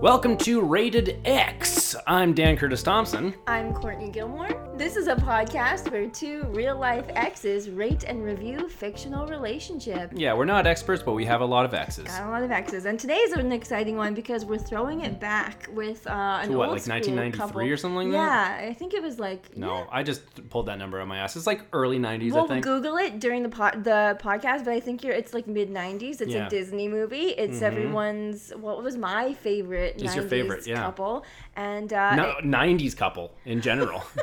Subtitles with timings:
[0.00, 1.94] Welcome to Rated X.
[2.06, 3.34] I'm Dan Curtis Thompson.
[3.46, 4.73] I'm Courtney Gilmore.
[4.76, 10.10] This is a podcast where two real life exes rate and review fictional relationship.
[10.14, 12.04] Yeah, we're not experts, but we have a lot of X's.
[12.08, 15.68] Got a lot of exes, and today's an exciting one because we're throwing it back
[15.72, 17.60] with uh, an To what, old like school 1993 couple.
[17.62, 18.62] or something like that?
[18.62, 19.84] Yeah, I think it was like No, yeah.
[19.92, 21.36] I just pulled that number on my ass.
[21.36, 22.64] It's like early 90s, We'll I think.
[22.64, 26.20] Google it during the po- the podcast, but I think you're it's like mid '90s.
[26.20, 26.38] It's Yeah.
[26.38, 26.46] Mm-hmm.
[26.46, 27.28] a Disney movie.
[27.28, 28.52] It's everyone's.
[28.56, 30.02] What was my favorite?
[30.02, 30.76] It's your favorite, yeah.
[30.82, 34.02] couple, and uh, No, 90s couple in general.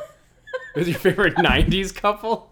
[0.74, 2.50] Who's your favorite 90s couple?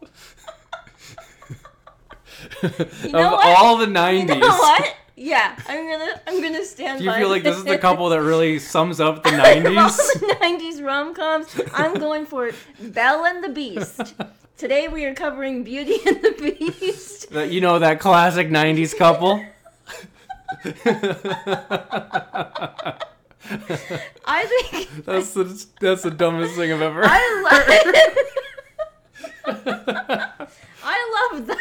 [2.62, 4.34] you of all the 90s.
[4.34, 4.96] You know what?
[5.16, 7.00] Yeah, I'm gonna I'm gonna stand.
[7.00, 9.44] Do you feel like this is the couple that really sums up the Of all
[9.90, 9.96] 90s?
[10.20, 12.54] the 90s rom coms, I'm going for it.
[12.80, 14.14] Belle and the Beast.
[14.56, 17.30] Today we are covering Beauty and the Beast.
[17.30, 19.44] That- you know, that classic 90s couple?
[24.26, 28.16] I think That's the, that's the dumbest thing I've ever I love it.
[30.82, 31.56] I love them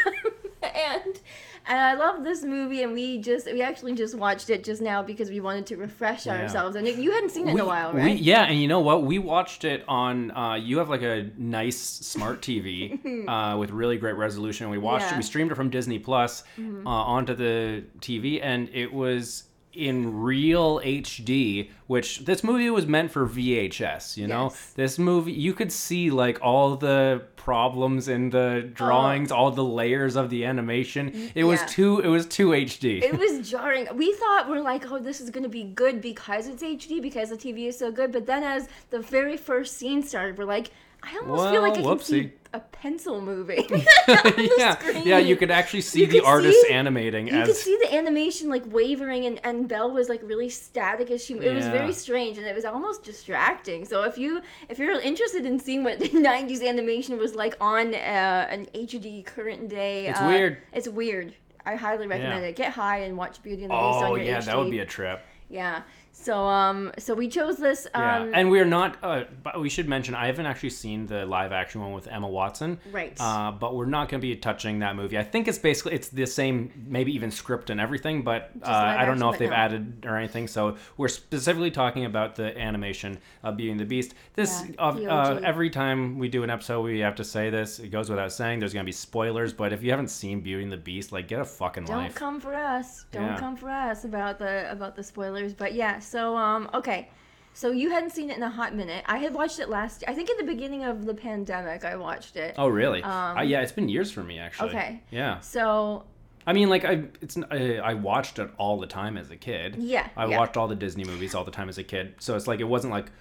[0.61, 1.19] and
[1.67, 5.03] and I love this movie and we just we actually just watched it just now
[5.03, 6.41] because we wanted to refresh Yeah.
[6.41, 8.17] ourselves and you hadn't seen it in a while, we- right?
[8.17, 9.03] yeah, and you know what?
[9.03, 10.31] We watched it on.
[10.31, 14.69] Uh, you have like a nice smart TV uh, with really great resolution.
[14.69, 15.11] We watched it.
[15.11, 15.17] Yeah.
[15.17, 19.43] We streamed it from Disney Plus uh, onto the TV, and it was
[19.87, 21.69] in real HD.
[21.87, 24.15] Which this movie was meant for VHS.
[24.17, 24.73] You know, Yes.
[24.75, 29.35] this movie you could see like all the problems in the drawings, oh.
[29.35, 31.31] all the layers of the animation.
[31.33, 31.67] It was Oh.
[31.67, 31.99] too.
[32.01, 33.01] It was too HD.
[33.03, 33.87] It was jarring.
[33.95, 37.37] We thought we're like, oh, this is gonna be good because it's HD because the
[37.37, 38.11] TV is so good.
[38.11, 40.69] But then as the very first scene started, we're like,
[41.03, 43.65] I almost feel like I Well, can see a pencil moving.
[44.07, 45.07] yeah, screen.
[45.07, 45.17] yeah.
[45.19, 48.49] You could actually see You the artist see- animating You as could see the animation
[48.49, 51.35] like wavering, and, and Belle was like really static as she.
[51.35, 53.85] It was very strange, and it was almost distracting.
[53.85, 57.93] So if you if you're interested in seeing what the '90s animation was like on
[57.93, 60.57] uh, an HD current day, It's uh, weird.
[60.73, 61.35] It's weird.
[61.65, 62.49] I highly recommend Yeah.
[62.49, 62.55] it.
[62.55, 64.45] Get high and watch Beauty and the Beast on Oh your yeah, HD.
[64.45, 65.21] that would be a trip.
[65.49, 65.81] Yeah.
[66.21, 68.97] So um so we chose this Yeah, um and we're not.
[69.01, 72.27] Uh, but we should mention I haven't actually seen the live action one with Emma
[72.27, 72.79] Watson.
[72.91, 73.15] Right.
[73.19, 75.17] Uh, but we're not going to be touching that movie.
[75.17, 78.23] I think it's basically it's the same, maybe even script and everything.
[78.23, 79.55] But uh, I don't know if they've no.
[79.55, 80.47] added or anything.
[80.47, 84.13] So we're specifically talking about the animation of Beauty and the Beast.
[84.35, 87.79] This Yeah, uh, every time we do an episode, we have to say this.
[87.79, 88.59] It goes without saying.
[88.59, 89.53] There's going to be spoilers.
[89.53, 92.13] But if you haven't seen Beauty and the Beast, like get a fucking life.
[92.13, 93.05] don't come for us.
[93.11, 93.39] Don't Yeah.
[93.39, 95.53] come for us about the about the spoilers.
[95.53, 97.09] But yeah, so um okay.
[97.53, 99.03] So you hadn't seen it in a hot minute.
[99.07, 102.35] I had watched it last I think in the beginning of the pandemic I watched
[102.35, 102.55] it.
[102.57, 103.03] Oh really?
[103.03, 104.69] Um, uh, yeah, it's been years for me actually.
[104.69, 105.03] Okay.
[105.11, 105.39] Yeah.
[105.39, 106.05] So
[106.47, 109.75] I mean, like I, it's I, I watched it all the time as a kid.
[109.77, 110.37] Yeah, I yeah.
[110.37, 112.15] watched all the Disney movies all the time as a kid.
[112.19, 113.11] So it's like it wasn't like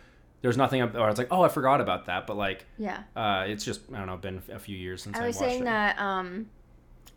[0.41, 0.81] there's nothing.
[0.81, 2.27] Or I was like, oh, I forgot about that.
[2.27, 3.03] But like, yeah.
[3.17, 5.51] uh, it's just I don't know, been a few years since I, I was watched
[5.51, 5.67] saying it.
[5.67, 6.49] that um,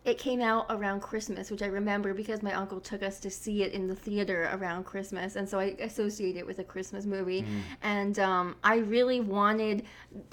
[0.04, 3.62] it came out around Christmas, which I remember because my uncle took us to see
[3.62, 7.42] it in the theater around Christmas, and so I associate it with a Christmas movie.
[7.42, 7.60] Mm.
[7.82, 9.84] And um, I really wanted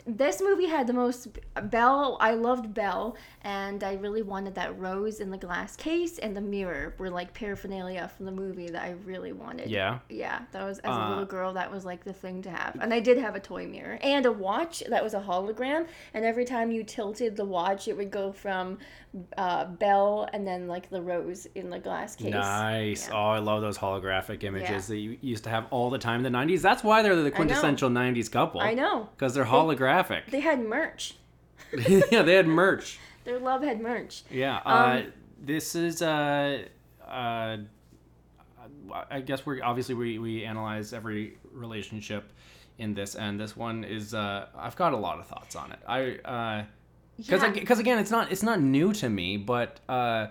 [0.05, 1.27] this movie had the most
[1.63, 2.17] Belle.
[2.19, 6.41] I loved Belle, and I really wanted that rose in the glass case and the
[6.41, 9.69] mirror were like paraphernalia from the movie that I really wanted.
[9.69, 9.99] Yeah.
[10.09, 12.75] Yeah, that was as a Uh, little girl, that was like the thing to have.
[12.81, 15.87] And I did have a toy mirror and a watch that was a hologram.
[16.13, 18.79] And every time you tilted the watch, it would go from
[19.37, 22.31] uh, Belle and then like the rose in the glass case.
[22.31, 23.07] Nice.
[23.07, 23.13] Yeah.
[23.15, 24.79] Oh, I love those holographic images Yeah.
[24.95, 26.61] that you used to have all the time in the 90s.
[26.61, 28.61] That's why they're the quintessential 90s couple.
[28.61, 29.09] I know.
[29.15, 30.27] Because they're holographic.
[30.29, 31.15] They had merch.
[31.87, 32.99] yeah, they had merch.
[33.25, 34.23] Their love had merch.
[34.31, 34.57] Yeah.
[34.65, 36.63] Uh, Um, this is uh,
[37.07, 37.57] uh,
[39.11, 42.31] I guess we're obviously we we analyze every relationship
[42.77, 45.79] in this, and this one is uh, I've got a lot of thoughts on it.
[45.87, 46.65] I
[47.19, 47.51] because Yeah.
[47.51, 49.79] because again, it's not it's not new to me, but.
[49.87, 50.27] Uh,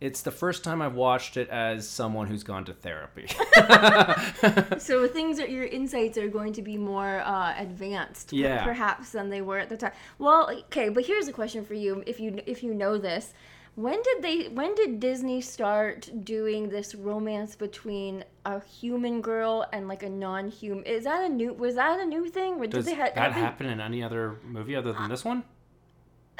[0.00, 3.26] it's the first time I've watched it as someone who's gone to therapy.
[4.78, 8.64] So things are your insights are going to be more uh, advanced, Yeah.
[8.64, 9.92] perhaps than they were at the time.
[10.18, 13.34] Well, okay, but here's a question for you: if you if you know this,
[13.74, 19.86] when did they when did Disney start doing this romance between a human girl and
[19.86, 20.84] like a non-human?
[20.84, 22.54] Is that a new was that a new thing?
[22.54, 25.44] Or did Does they ha- that happen in any other movie other than this one?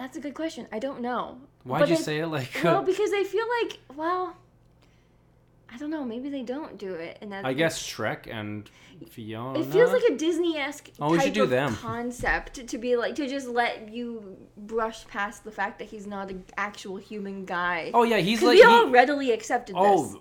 [0.00, 0.66] That's a good question.
[0.72, 1.36] I don't know.
[1.64, 2.48] Why'd But you they- say it like?
[2.64, 4.34] Well, uh, because I feel like well.
[5.72, 6.04] I don't know.
[6.04, 8.68] Maybe they don't do it, and that I guess Shrek and
[9.10, 9.60] Fiona.
[9.60, 11.76] It feels like a Disney-esque Oh, type do of them.
[11.76, 16.30] concept to be like to just let you brush past the fact that he's not
[16.30, 17.90] an actual human guy.
[17.92, 20.14] Oh yeah, he's like we he- all readily accepted this.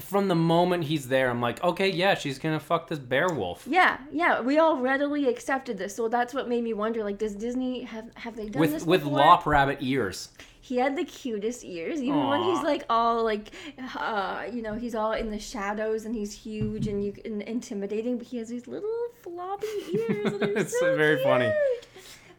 [0.00, 3.66] From the moment he's there, I'm like, okay, yeah, she's gonna fuck this bear wolf.
[3.68, 5.94] Yeah, yeah, we all readily accepted this.
[5.94, 7.04] So that's what made me wonder.
[7.04, 10.30] Like, does Disney have have they done this With with lop rabbit ears.
[10.60, 13.52] He had the cutest ears, even when he's like all like,
[13.96, 18.18] uh, you know, he's all in the shadows and he's huge and you and intimidating,
[18.18, 18.90] but he has these little
[19.22, 20.32] floppy ears.
[20.42, 21.52] It's so very funny.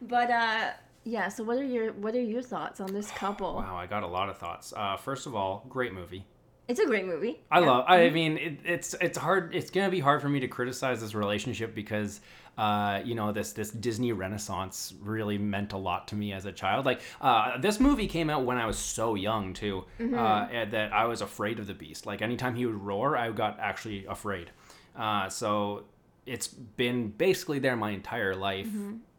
[0.02, 0.70] But uh,
[1.04, 1.28] yeah.
[1.28, 3.54] So what are your what are your thoughts on this couple?
[3.54, 4.74] Wow, I got a lot of thoughts.
[4.76, 6.26] Uh, first of all, great movie.
[6.68, 7.40] It's a great movie.
[7.50, 7.66] I Yeah.
[7.66, 7.84] love.
[7.88, 9.54] I mean, it, it's it's hard.
[9.54, 12.20] It's gonna be hard for me to criticize this relationship because,
[12.58, 16.52] uh, you know, this this Disney Renaissance really meant a lot to me as a
[16.52, 16.84] child.
[16.84, 21.06] Like, uh, this movie came out when I was so young too, uh, that I
[21.06, 22.04] was afraid of the Beast.
[22.04, 24.50] Like, anytime he would roar, I got actually afraid.
[24.94, 25.84] Uh, so
[26.26, 28.68] it's been basically there my entire life.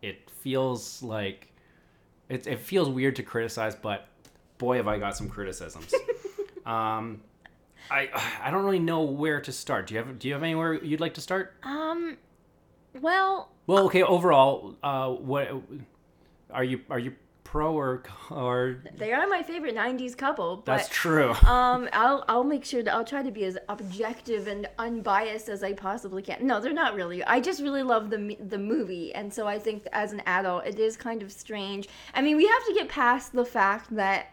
[0.03, 1.51] It feels like
[2.29, 4.07] it, it feels weird to criticize, but
[4.59, 5.91] boy, have I got some criticisms.
[6.67, 7.21] um,
[7.91, 8.09] I
[8.43, 9.87] I don't really know where to start.
[9.87, 11.53] Do you have Do you have anywhere you'd like to start?
[11.63, 12.17] Um,
[13.01, 14.03] well, Well, okay.
[14.03, 15.49] Overall, uh, what
[16.51, 18.83] are you are you pro or or?
[18.97, 20.57] they are my favorite '90s couple.
[20.57, 21.31] But That's true.
[21.47, 25.63] um, I'll I'll make sure that I'll try to be as objective and unbiased as
[25.63, 26.45] I possibly can.
[26.45, 27.23] No, they're not really.
[27.23, 30.79] I just really love the the movie, and so I think as an adult, it
[30.79, 31.87] is kind of strange.
[32.13, 34.27] I mean, we have to get past the fact that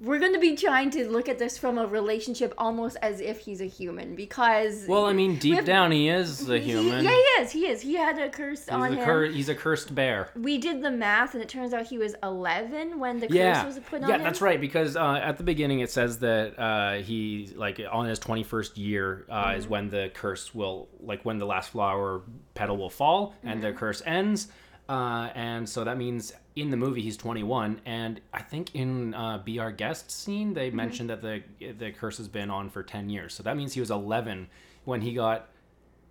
[0.00, 3.40] we're going to be trying to look at this from a relationship almost as if
[3.40, 7.04] he's a human because Well, I mean, deep have- down, he is a he- human.
[7.04, 7.50] yeah, he is.
[7.52, 7.80] He is.
[7.80, 9.04] He had a curse he's on a him.
[9.04, 10.30] cur- He's a cursed bear.
[10.36, 13.66] we did the math, and it turns out he was 11 when the curse Yeah,
[13.66, 14.22] was put on yeah, him.
[14.22, 14.60] that's right.
[14.60, 18.78] Because uh, at the beginning it says that uh, he like on his twenty first
[18.78, 19.58] year uh, Mm-hmm.
[19.58, 22.22] is when the curse will like when the last flower
[22.54, 23.72] petal will fall and Mm-hmm.
[23.72, 24.48] the curse ends.
[24.88, 29.38] Uh, and so that means in the movie he's 21 and i think in uh,
[29.38, 30.54] be our guest scene Mm-hmm.
[30.54, 31.42] they mentioned that the
[31.78, 34.48] the curse has been on for 10 years so that means he was 11
[34.84, 35.48] when he got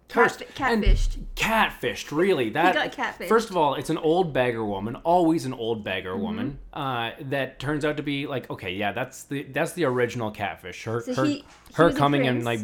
[0.10, 1.18] cursed Cat- catfished.
[1.36, 3.28] catfished really that got catfished.
[3.28, 6.22] first of all it's an old beggar woman always an old beggar Mm-hmm.
[6.24, 10.32] woman uh, that turns out to be like okay yeah that's the that's the original
[10.32, 12.62] catfish her So her, he- he her coming and like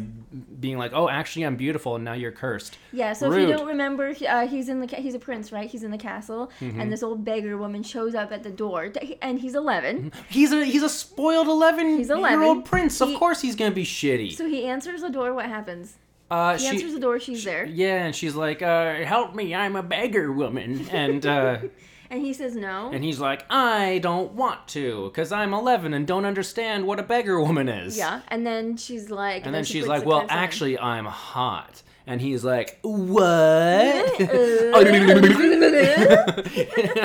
[0.60, 3.66] being like oh actually i'm beautiful and now you're cursed Yeah, so if you don't
[3.66, 5.68] remember, he- uh, he's in the he's a prince, right?
[5.70, 6.80] He's in the castle, Mm-hmm.
[6.80, 8.90] and this old beggar woman shows up at the door,
[9.20, 10.12] and he's 11.
[10.30, 13.84] he's a he's a spoiled 11 He's year old prince of course he's gonna be
[13.84, 15.34] shitty So he answers the door.
[15.34, 15.96] What happens?
[16.34, 17.18] Uh, He answers the door.
[17.20, 21.58] She's there, yeah and she's like uh, help me i'm a beggar woman and uh,
[22.10, 22.90] and he says no.
[22.92, 27.02] and he's like i don't want to because i'm 11 and don't understand what a
[27.02, 30.78] beggar woman is yeah, and then she's like, And then she she's like, "Well, actually,
[30.78, 34.20] I'm hot." And he's like, "What?"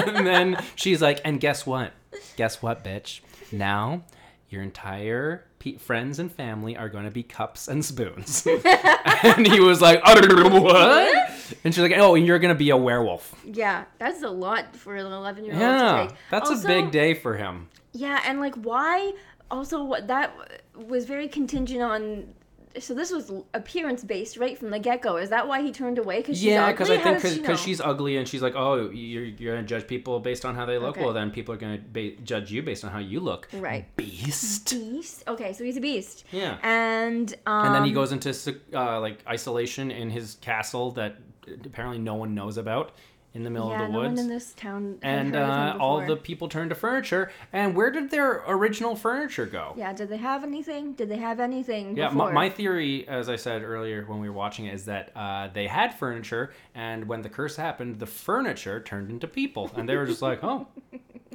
[0.08, 1.94] and then she's like, "And guess what?
[2.36, 3.22] Guess what, bitch?
[3.52, 4.04] Now
[4.50, 8.46] your entire pe- friends and family are going to be cups and spoons."
[9.24, 11.32] and he was like, "What?"
[11.64, 14.76] And she's like, "Oh, and you're going to be a werewolf." yeah, that's a lot
[14.76, 16.18] for an 11 year old to Yeah, take.
[16.32, 17.70] that's Also- a big day for him.
[17.92, 19.14] Yeah, and like why?
[19.52, 20.36] Also, what that
[20.76, 22.34] was very contingent on.
[22.80, 25.18] So this was appearance based right from the get go.
[25.18, 26.18] Is that why he turned away?
[26.18, 27.56] Because Yeah, because I think because know?
[27.56, 30.78] she's ugly and she's like, oh, you're, you're gonna judge people based on how they
[30.78, 30.98] look.
[30.98, 31.04] Okay.
[31.06, 33.48] Well, then people are gonna ba- judge you based on how you look.
[33.54, 33.86] Right.
[33.96, 34.70] Beast.
[34.72, 35.24] beast.
[35.28, 36.26] Okay, so he's a beast.
[36.32, 36.58] Yeah.
[36.64, 38.34] And um, And then he goes into
[38.74, 41.18] uh, like isolation in his castle that
[41.66, 42.92] apparently no one knows about
[43.34, 44.22] in the middle Yeah, of the no one woods.
[44.22, 44.98] in this town.
[45.04, 47.32] and heard of him uh, all the people turn to furniture.
[47.54, 49.74] And where did their original furniture go?
[49.78, 50.94] Yeah, did they have anything?
[50.94, 51.96] Did they have anything?
[51.96, 55.12] Yeah, my, my theory, as I said earlier when we were watching it, is that
[55.16, 59.88] uh, they had furniture, and when the curse happened, the furniture turned into people, and
[59.88, 60.68] they were just like, "Oh,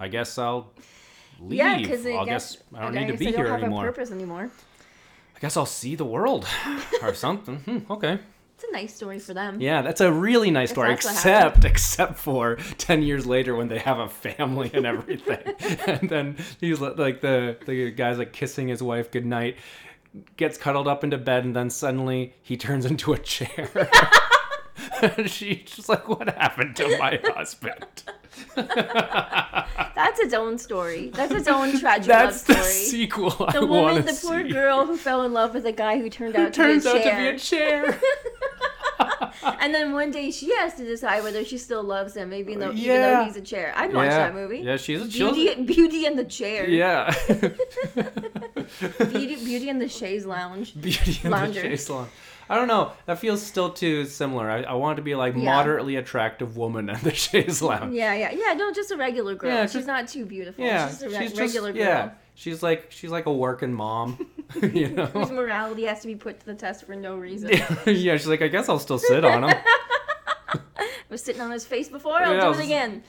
[0.01, 0.73] I guess I'll
[1.41, 1.59] leave.
[1.59, 3.85] Yeah, because I guess I don't need to be here don't have anymore.
[3.89, 4.51] a purpose anymore.
[5.37, 6.45] I guess I'll see the world
[7.03, 8.19] or something." Hmm, okay.
[8.55, 9.61] It's a nice story for them.
[9.61, 13.99] Yeah, that's a really nice story, except except for ten years later when they have
[13.99, 15.55] a family and everything,
[15.87, 19.57] and then he's like the the guy's like kissing his wife goodnight,
[20.37, 23.71] gets cuddled up into bed, and then suddenly he turns into a chair.
[25.27, 27.85] she's just like, "What happened to my husband?"
[28.57, 31.11] That's its own story.
[31.11, 32.73] That's its own tragic That's love the story.
[32.73, 34.51] sequel The want woman, the poor see.
[34.53, 36.93] girl who fell in love with a guy who turned out to turns be a
[36.93, 37.19] out to chair.
[37.33, 38.01] be a chair.
[39.61, 42.73] and then one day she has to decide whether she still loves him, maybe though,
[42.73, 43.73] even though he's a chair.
[43.77, 44.59] I'd watch yeah, that movie.
[44.59, 46.69] yeah, she's a she'll- Beauty, Beauty and the Chair.
[46.69, 47.15] Yeah.
[48.99, 50.75] Beauty, Beauty and the Chaise Lounge.
[50.81, 51.63] Beauty and the Lounger.
[51.63, 52.09] Chase Salon.
[52.49, 52.93] I don't know.
[53.07, 54.51] That feels still too similar.
[54.51, 55.45] I, I want to be like Yeah.
[55.45, 57.95] moderately attractive woman at the Chaise Lounge.
[57.95, 58.53] Yeah, yeah, yeah.
[58.55, 59.51] No, just a regular girl.
[59.51, 60.65] Yeah, she's just- not too beautiful.
[60.65, 61.83] Yeah, she's just a she's re- just regular girl.
[61.83, 62.11] yeah.
[62.37, 64.27] She's like she's like a working mom,
[64.63, 65.07] you know.
[65.07, 67.51] Whose morality has to be put to the test for no reason.
[67.87, 69.57] yeah, she's like I guess I'll still sit on him.
[70.77, 72.15] I was sitting on his face before.
[72.15, 73.03] I'll Yeah, do it again.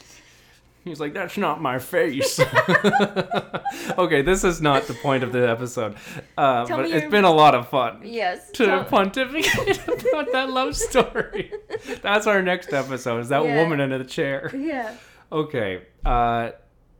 [0.85, 2.39] He's like, that's not my face.
[3.97, 5.95] okay, this is not the point of the episode,
[6.37, 8.51] uh, but it's your- been a lot of fun Yes.
[8.51, 11.51] to tell- pontificate about that love story.
[12.01, 13.19] That's our next episode.
[13.21, 13.63] Is that Yeah.
[13.63, 14.51] woman in the chair?
[14.55, 14.95] yeah.
[15.31, 16.51] Okay, uh,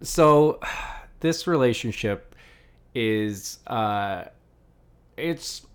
[0.02, 0.60] so
[1.20, 2.36] this relationship
[2.96, 4.24] is uh,
[5.16, 5.66] it's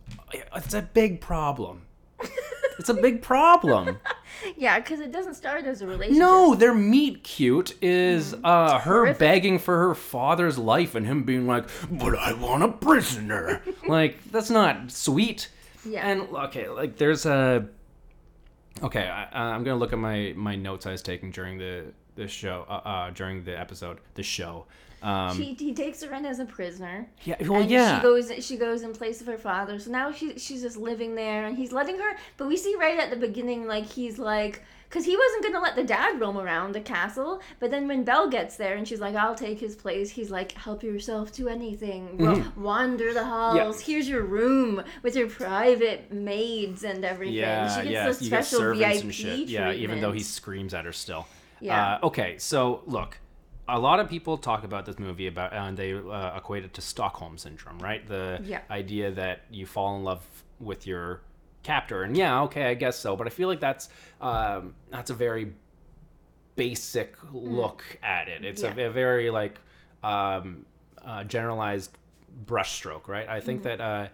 [0.55, 1.83] it's a big problem.
[2.81, 3.99] It's a big problem.
[4.57, 6.21] Yeah, because it doesn't start as a relationship.
[6.21, 11.47] No, their meet cute is uh, her begging for her father's life and him being
[11.47, 15.49] like, "But I want a prisoner." like that's not sweet.
[15.85, 16.07] Yeah.
[16.07, 17.67] And okay, like there's a.
[18.83, 22.29] Okay, I, I'm gonna look at my my notes I was taking during the the
[22.29, 24.67] show uh, uh during the episode the show.
[25.03, 27.09] Um, She, he takes her in as a prisoner.
[27.25, 27.99] yeah, well, and yeah.
[27.99, 28.45] She goes.
[28.45, 29.79] She goes in place of her father.
[29.79, 32.17] So now she, she's just living there, and he's letting her.
[32.37, 35.77] But we see right at the beginning, like he's like, because he wasn't gonna let
[35.77, 37.41] the dad roam around the castle.
[37.61, 40.53] But then when Belle gets there, and she's like, "I'll take his place," he's like,
[40.53, 42.19] "Help yourself to anything.
[42.19, 43.81] Well, wander the halls.
[43.81, 48.31] Here's your room with your private maids and everything." yeah, she gets yeah, the you
[48.31, 49.49] get special servants VIP and shit.
[49.49, 51.27] Yeah, even though he screams at her still.
[51.61, 51.95] Yeah.
[52.03, 53.19] Uh, okay, so look,
[53.71, 56.81] a lot of people talk about this movie about, and they uh, equate it to
[56.81, 58.07] Stockholm syndrome, right?
[58.07, 58.61] The Yeah.
[58.71, 60.25] idea that you fall in love
[60.59, 61.21] with your
[61.63, 63.17] captor, and yeah, okay, I guess so.
[63.17, 63.89] But I feel like that's
[64.21, 65.53] um, that's a very
[66.57, 68.45] basic look at it.
[68.45, 68.77] It's Mm.
[68.77, 68.85] Yeah.
[68.85, 69.59] a, a very like
[70.03, 70.67] um,
[71.05, 71.97] uh, generalized
[72.47, 73.29] brushstroke, right?
[73.29, 74.09] I think that uh,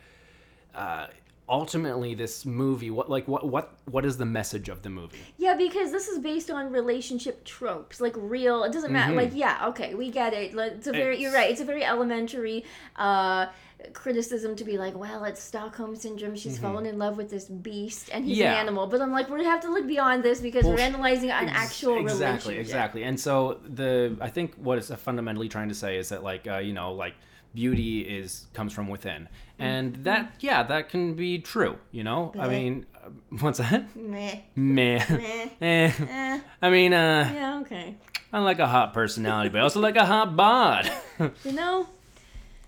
[0.75, 1.07] uh,
[1.49, 5.19] ultimately this movie, what like what what what is the message of the movie?
[5.38, 8.65] Yeah, because this is based on relationship tropes, like real.
[8.65, 9.15] It doesn't matter.
[9.15, 10.55] Like, yeah, okay, we get it.
[10.55, 11.21] Like, It's a very.
[11.21, 11.37] You're Mm-hmm.
[11.37, 11.50] Right.
[11.50, 12.65] It's a very elementary
[12.97, 13.47] uh,
[13.93, 16.35] criticism to be like, well, it's Stockholm syndrome.
[16.37, 18.43] She's fallen in love with this beast, and he's Mm-hmm.
[18.43, 18.53] Yeah.
[18.55, 18.87] an animal.
[18.87, 21.59] But I'm like, we have to look beyond this because Well, we're analyzing an Ex-
[21.59, 22.61] actual exactly relationship.
[22.61, 26.47] exactly and so the i think what it's fundamentally trying to say is that like
[26.49, 27.15] uh, you know like
[27.55, 30.03] beauty is comes from within and Mm-hmm.
[30.05, 33.09] that yeah that can be true you know i mean uh,
[33.41, 34.41] what's that Meh.
[34.55, 35.49] meh Meh.
[35.61, 35.93] eh.
[35.99, 37.97] Eh, i mean uh yeah, okay.
[38.33, 40.91] i like a hot personality but i also like a hot bod
[41.45, 41.87] You know,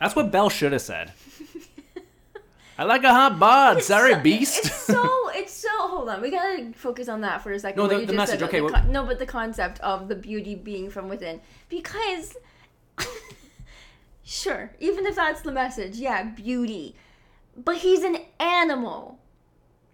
[0.00, 1.12] that's what belle should have said
[2.78, 5.68] i like a hot bod sorry so- beast It's so it's so.
[5.88, 7.78] Hold on, we gotta focus on that for a second.
[7.83, 10.54] No, the- the message, said, okay, the con- no, but the concept of the beauty
[10.57, 12.35] being from within, because
[14.28, 16.94] sure, even if that's the message, yeah, beauty,
[17.56, 19.18] but he's an animal.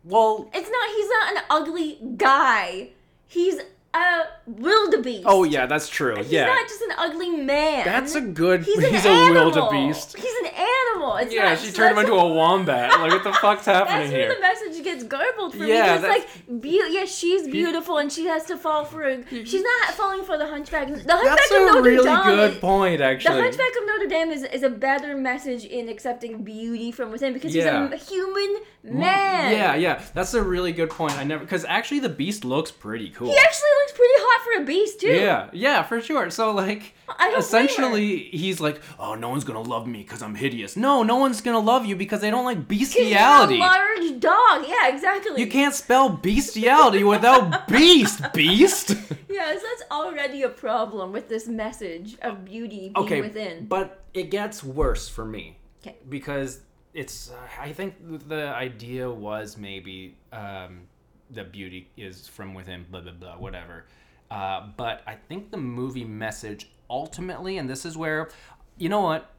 [0.02, 0.88] well It's not.
[0.96, 2.90] He's not an ugly guy.
[3.26, 3.60] He's
[3.94, 5.22] a wildebeest.
[5.26, 7.84] oh yeah that's true He's yeah not just an ugly man.
[7.84, 9.50] that's a good He's, he's, an a animal.
[9.50, 11.16] wildebeest He's an animal.
[11.16, 13.98] It's yeah not, she so turned him into a wombat like what the fuck's happening
[14.00, 16.02] That's here where the message gets garbled for Yeah, me.
[16.02, 19.24] that's- It's like, be- yeah, she's beautiful and she has to fall for a.
[19.44, 20.88] She's not falling for the Hunchback.
[20.88, 22.24] The Hunchback That's of a Notre really Dame.
[22.24, 23.36] good point, actually.
[23.36, 23.42] the.
[23.42, 27.54] Hunchback of Notre Dame is, is a better message in accepting beauty from within because
[27.54, 27.88] Yeah.
[27.90, 29.52] he's a human man.
[29.52, 31.16] Yeah, yeah, that's a really good point.
[31.18, 33.28] I never because actually the beast looks pretty cool.
[33.28, 35.08] He actually looks pretty hot for a beast too.
[35.12, 36.30] Yeah, yeah, for sure.
[36.30, 36.94] So like,
[37.36, 41.40] essentially, he's like, "Oh, no one's gonna love me because I'm hideous." No, no one's
[41.40, 43.56] gonna love you because they don't like bestiality.
[43.56, 44.64] a large dog.
[44.66, 45.40] Yeah, exactly.
[45.40, 48.90] You can't spell bestiality without beast, beast.
[49.28, 53.66] Yeah, so that's already a problem with this message of beauty being okay, within.
[53.66, 55.58] but it gets worse for me.
[55.82, 55.96] 'Kay.
[56.08, 56.60] because
[56.94, 57.94] it's uh, i think
[58.28, 60.82] the idea was maybe um,
[61.30, 63.84] the beauty is from within blah blah blah whatever
[64.30, 68.30] uh, but i think the movie message ultimately and this is where
[68.78, 69.30] you know what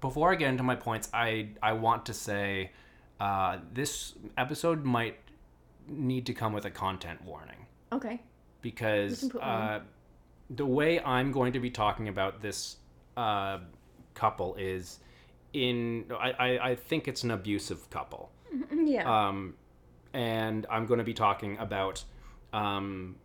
[0.00, 2.70] before i get into my points i i want to say
[3.20, 5.16] uh, this episode might
[5.88, 8.20] need to come with a content warning Okay.
[8.60, 9.50] because can put one.
[9.50, 9.80] uh,
[10.50, 12.76] the way I'm going to be talking about this
[13.16, 13.58] uh,
[14.14, 14.98] couple is
[15.52, 18.30] in I, I, I think it's an abusive couple.
[18.72, 19.28] Yeah.
[19.28, 19.54] Um,
[20.12, 22.04] and I'm going to be talking about
[22.52, 23.16] um,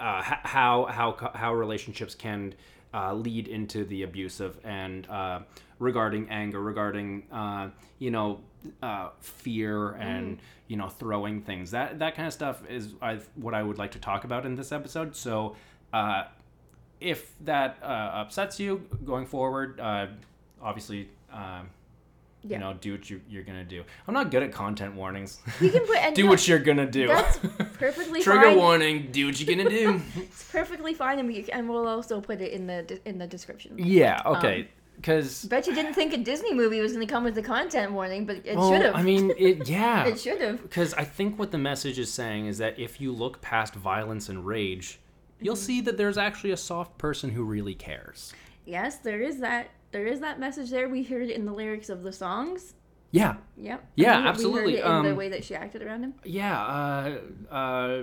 [0.00, 2.54] uh, how how how relationships can
[2.94, 5.40] uh, lead into the abusive and uh,
[5.78, 8.40] regarding anger, regarding uh, you know
[8.82, 10.38] uh, fear and
[10.68, 11.70] you know throwing things.
[11.70, 14.54] That that kind of stuff is I, what I would like to talk about in
[14.54, 15.16] this episode.
[15.16, 15.56] So.
[15.92, 16.24] Uh,
[17.00, 20.08] if that uh, upsets you going forward, uh,
[20.60, 21.70] obviously um,
[22.48, 22.56] Yeah.
[22.56, 23.84] you know, do what you, you're gonna do.
[24.06, 25.38] I'm not good at content warnings.
[25.60, 27.08] You can put do what you're gonna do.
[27.08, 27.38] That's
[27.74, 28.22] perfectly fine.
[28.22, 28.56] Trigger fine.
[28.56, 29.08] warning.
[29.12, 30.00] Do what you're gonna do.
[30.16, 33.74] It's perfectly fine, and we and we'll also put it in the in the description.
[33.78, 34.20] yeah.
[34.24, 34.68] Um, Okay.
[34.96, 37.92] Because Bet you didn't think a Disney movie was going to come with a content
[37.92, 38.96] warning, but it well, should have.
[38.96, 39.68] I mean, it.
[39.68, 40.04] Yeah.
[40.06, 40.60] it should have.
[40.60, 44.28] Because I think what the message is saying is that if you look past violence
[44.28, 44.98] and rage,
[45.40, 45.62] you'll Mm-hmm.
[45.64, 48.32] see that there's actually a soft person who really cares.
[48.66, 49.68] Yes, there is that.
[49.90, 50.88] There is that message there.
[50.88, 52.74] We heard it in the lyrics of the songs.
[53.10, 53.36] Yeah.
[53.56, 53.84] Yep.
[53.96, 56.14] Yeah, we- absolutely, We heard it in the um, way that she acted around him.
[56.24, 56.60] Yeah.
[56.62, 57.18] Uh.
[57.54, 58.02] Uh.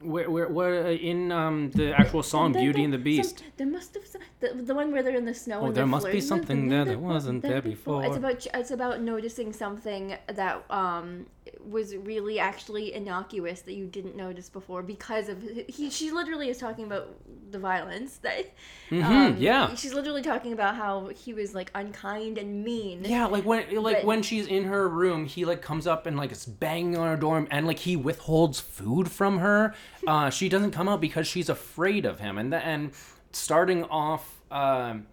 [0.00, 3.38] Where, where, where, uh, in um, the actual song Beauty and the Beast.
[3.38, 4.20] some- there must have some,
[4.54, 5.60] the, the one where they're in the snow.
[5.60, 8.04] Oh, and there must be something there that wasn't there It's before.
[8.04, 11.26] about it's about noticing something that um
[11.62, 15.90] was really actually innocuous that you didn't notice before because of he.
[15.90, 17.08] She literally is talking about
[17.50, 18.52] the violence that.
[18.90, 19.74] Mhm, um, yeah.
[19.74, 23.04] She's literally talking about how he was like unkind and mean.
[23.04, 26.16] Yeah, like when like But- when she's in her room, he like comes up and
[26.16, 29.74] like is banging on her door, and like he withholds food from her.
[30.06, 32.90] Uh, she doesn't come out because she's afraid of him, and the, and
[33.34, 35.06] starting off, um,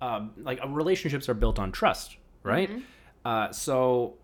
[0.00, 2.70] uh, like relationships are built on trust, right?
[3.24, 4.14] Uh, so.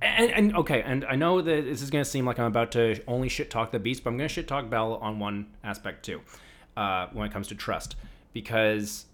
[0.00, 3.00] And, and okay, and I know that this is gonna seem like I'm about to
[3.06, 6.20] only shit talk the beast, but I'm gonna shit talk Belle on one aspect too,
[6.76, 7.94] uh, when it comes to trust,
[8.32, 9.06] because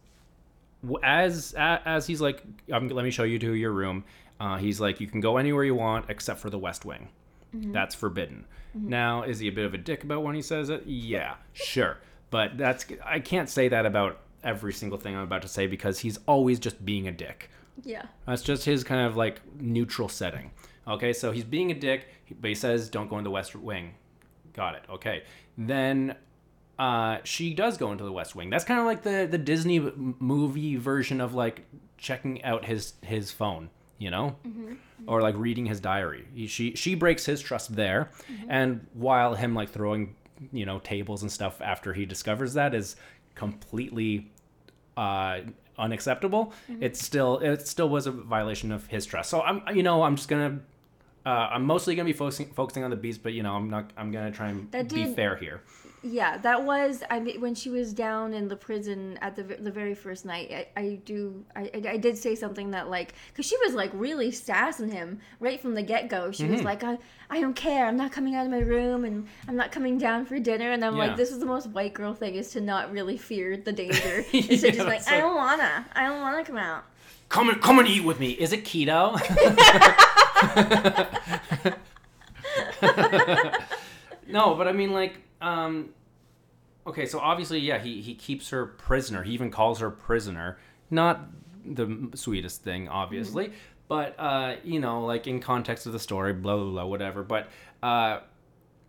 [1.03, 4.05] as as he's like, um, let me show you to your room.
[4.41, 7.09] Uh, he's like, you can go anywhere you want except for the West Wing.
[7.53, 8.47] That's forbidden.
[8.75, 10.85] Now, is he a bit of a dick about when he says it?
[10.87, 11.99] Yeah, sure.
[12.31, 15.99] But that's I can't say that about every single thing I'm about to say because
[15.99, 17.51] he's always just being a dick.
[17.85, 18.07] Yeah.
[18.27, 20.51] That's just his kind of like neutral setting.
[20.87, 22.09] Okay, so he's being a dick,
[22.41, 23.95] but he says, "Don't go in the West Wing."
[24.55, 24.83] Got it.
[24.89, 25.23] Okay,
[25.59, 26.17] then
[26.79, 28.49] uh, she does go into the West Wing.
[28.51, 31.67] That's kind of like the the Disney movie version of like
[31.99, 33.69] checking out his his phone,
[33.99, 34.37] you know,
[35.07, 36.27] or like reading his diary.
[36.35, 38.11] He, she she breaks his trust there,
[38.49, 40.15] and while him like throwing
[40.53, 42.97] you know tables and stuff after he discovers that is
[43.35, 44.31] completely
[44.97, 45.41] uh,
[45.79, 46.53] unacceptable.
[46.81, 49.31] It still it still was a violation of his trust.
[49.31, 50.61] So I'm you know I'm just gonna.
[51.27, 53.93] Uh, I'm mostly gonna be focusing focusing on the beast, but you know I'm not.
[53.97, 55.63] I'm gonna try and That be fair here.
[56.01, 59.73] Yeah, that was I mean when she was down in the prison at the the
[59.73, 60.69] very first night.
[60.77, 64.31] I, I do I, I did say something that like because she was like really
[64.31, 66.31] sassing him right from the get go.
[66.31, 66.47] She Mm-hmm.
[66.47, 66.99] was like I
[67.31, 67.85] I don't care.
[67.87, 70.71] I'm not coming out of my room and I'm not coming down for dinner.
[70.71, 70.97] And I'm Yeah.
[70.97, 74.25] like this is the most white girl thing is to not really fear the danger.
[74.33, 76.85] It's Yeah, to just like that's I don't wanna I don't wanna come out.
[77.29, 78.31] Come and come and eat with me.
[78.33, 79.19] Is it keto?
[84.27, 85.91] no, but I mean like um
[86.87, 89.23] okay, so obviously yeah, he he keeps her prisoner.
[89.23, 90.59] He even calls her prisoner.
[90.91, 91.29] Not
[91.65, 93.53] the sweetest thing obviously,
[93.89, 97.49] but uh you know, like in context of the story blah blah blah whatever, but
[97.83, 98.21] uh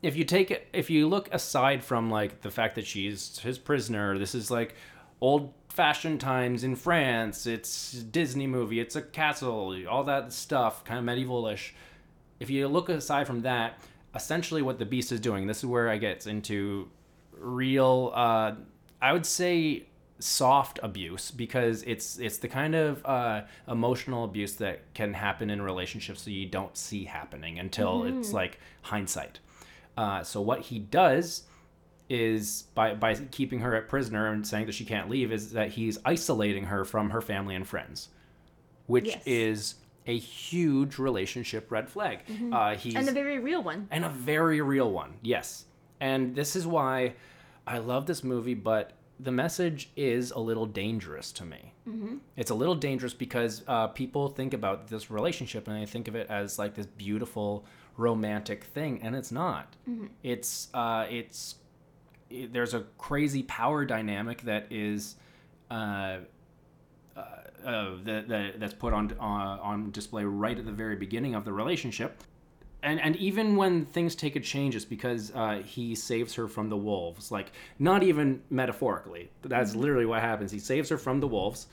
[0.01, 3.57] if you take it if you look aside from like the fact that she's his
[3.59, 4.73] prisoner this is like
[5.19, 7.45] old fashioned times in france.
[7.45, 8.79] It's disney movie.
[8.79, 9.75] It's a castle.
[9.89, 11.71] All that stuff kind of medievalish.
[12.39, 13.79] If you look aside from that
[14.15, 15.47] essentially what the beast is doing.
[15.47, 16.89] This is where i get into
[17.37, 18.53] real uh
[19.01, 19.85] i would say
[20.19, 25.61] soft abuse because it's it's the kind of uh, emotional abuse that can happen in
[25.61, 29.39] relationships that you don't see happening until it's like hindsight.
[29.95, 31.43] Uh, so what he does
[32.09, 35.69] is by by keeping her a prisoner and saying that she can't leave is that
[35.69, 38.09] he's isolating her from her family and friends,
[38.87, 39.23] which Yes.
[39.25, 39.75] is
[40.09, 42.19] a huge relationship red flag.
[42.51, 43.87] Uh, he's And a very real one.
[43.91, 45.11] and a very real one.
[45.21, 45.65] Yes.
[45.99, 47.13] And this is why
[47.67, 51.73] I love this movie, but the message is a little dangerous to me.
[51.87, 52.15] Mm-hmm.
[52.37, 56.15] It's a little dangerous because uh, people think about this relationship and they think of
[56.15, 57.65] it as like this beautiful
[57.97, 59.75] romantic thing, and it's not.
[60.23, 61.55] It's uh, it's
[62.29, 65.15] it, there's a crazy power dynamic that is.
[65.69, 66.19] Uh,
[67.65, 71.45] uh, that, that that's put on uh, on display right at the very beginning of
[71.45, 72.23] the relationship,
[72.83, 76.69] and and even when things take a change, it's because uh, he saves her from
[76.69, 77.31] the wolves.
[77.31, 80.51] Like not even metaphorically, that's literally what happens.
[80.51, 81.67] He saves her from the wolves,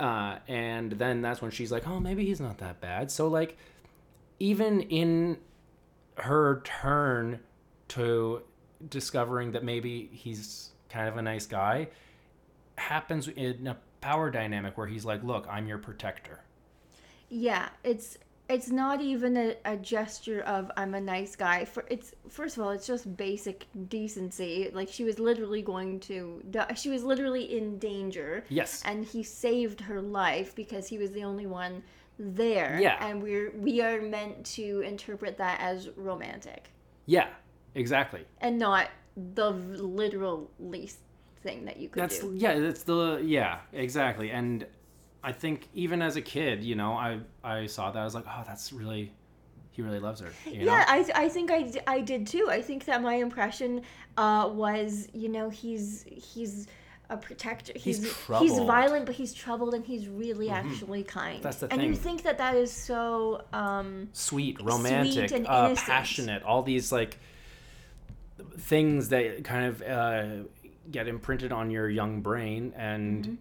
[0.00, 3.10] uh, and then that's when she's like, oh, maybe he's not that bad.
[3.10, 3.56] So like,
[4.38, 5.38] even in
[6.16, 7.40] her turn
[7.88, 8.42] to
[8.88, 11.88] discovering that maybe he's kind of a nice guy
[12.76, 16.44] happens in a power dynamic where he's like, "Look, I'm your protector."
[17.28, 21.64] Yeah, it's it's not even a, a gesture of I'm a nice guy.
[21.64, 24.70] For it's first of all, it's just basic decency.
[24.72, 26.74] Like she was literally going to die.
[26.74, 28.44] She was literally in danger.
[28.48, 28.82] Yes.
[28.84, 31.82] And he saved her life because he was the only one
[32.18, 32.78] there.
[32.80, 32.96] Yeah.
[33.00, 36.70] And we're we are meant to interpret that as romantic
[37.06, 37.28] Yeah,
[37.74, 38.24] exactly.
[38.40, 38.90] and not
[39.34, 40.98] the literal least
[41.44, 42.34] thing that you could That's do.
[42.34, 44.30] yeah, that's the yeah, exactly.
[44.32, 44.66] And
[45.22, 48.24] I think even as a kid, you know, I I saw that I was like,
[48.26, 49.12] oh, that's really
[49.70, 50.32] he really loves her.
[50.46, 50.72] You know?
[50.72, 52.48] Yeah, I, I think I, I did too.
[52.48, 53.82] I think that my impression
[54.16, 56.68] uh, was, you know, he's he's
[57.10, 57.72] a protector.
[57.74, 58.50] He's He's troubled.
[58.50, 58.66] Mm-hmm.
[58.66, 61.42] violent, but he's troubled, and he's really actually kind.
[61.42, 63.42] That's the and you think that that is so.
[63.52, 67.18] Um, sweet, romantic, and uh, passionate, all these like
[68.58, 70.26] things that kind of uh,
[70.90, 73.34] get imprinted on your young brain and Mm-hmm.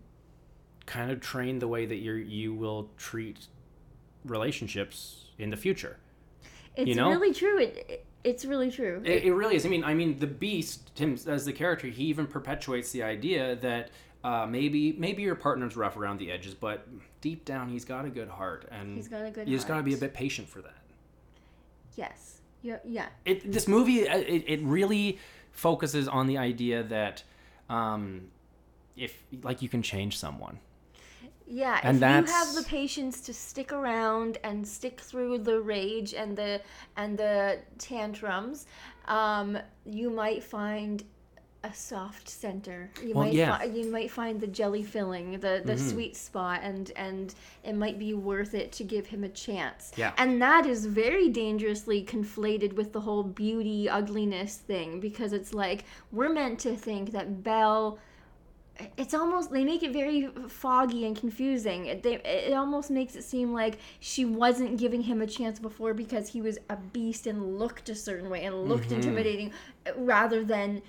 [0.86, 3.48] kind of train the way that you you will treat
[4.26, 5.98] relationships in the future.
[6.76, 7.10] it's know?
[7.10, 7.60] really true.
[7.60, 9.02] It, it it's really true.
[9.06, 9.66] It, it really is.
[9.66, 13.58] I mean, I mean, the Beast, him as the character, he even perpetuates the idea
[13.58, 13.92] that
[14.24, 16.88] uh, maybe maybe your partner's rough around the edges, but
[17.20, 19.78] deep down he's got a good heart, and He's got a good you just got
[19.78, 20.76] to be a bit patient for that.
[21.96, 22.40] yes.
[22.62, 22.78] Yeah.
[22.86, 23.08] Yeah.
[23.26, 25.20] it this movie uh, it, it really
[25.52, 27.24] focuses on the idea that
[27.74, 28.04] um
[28.96, 30.60] if like you can change someone.
[31.46, 36.14] Yeah, And if you have the patience to stick around and stick through the rage
[36.14, 36.62] and the
[36.96, 38.66] and the tantrums,
[39.08, 41.04] um, you might find
[41.66, 42.90] a soft center.
[43.02, 43.58] You Well, might yeah.
[43.58, 45.90] fi- you might find the jelly filling, the the Mm-hmm.
[45.90, 49.92] sweet spot, and and it might be worth it to give him a chance.
[49.96, 50.12] Yeah.
[50.18, 55.86] and that is very dangerously conflated with the whole beauty ugliness thing because it's like
[56.12, 57.98] we're meant to think that Belle
[58.98, 61.86] it's almost they make it very foggy and confusing.
[61.86, 65.94] It, they, it almost makes it seem like she wasn't giving him a chance before
[65.94, 68.96] because he was a beast and looked a certain way and looked Mm-hmm.
[68.96, 69.52] intimidating,
[69.96, 70.82] rather than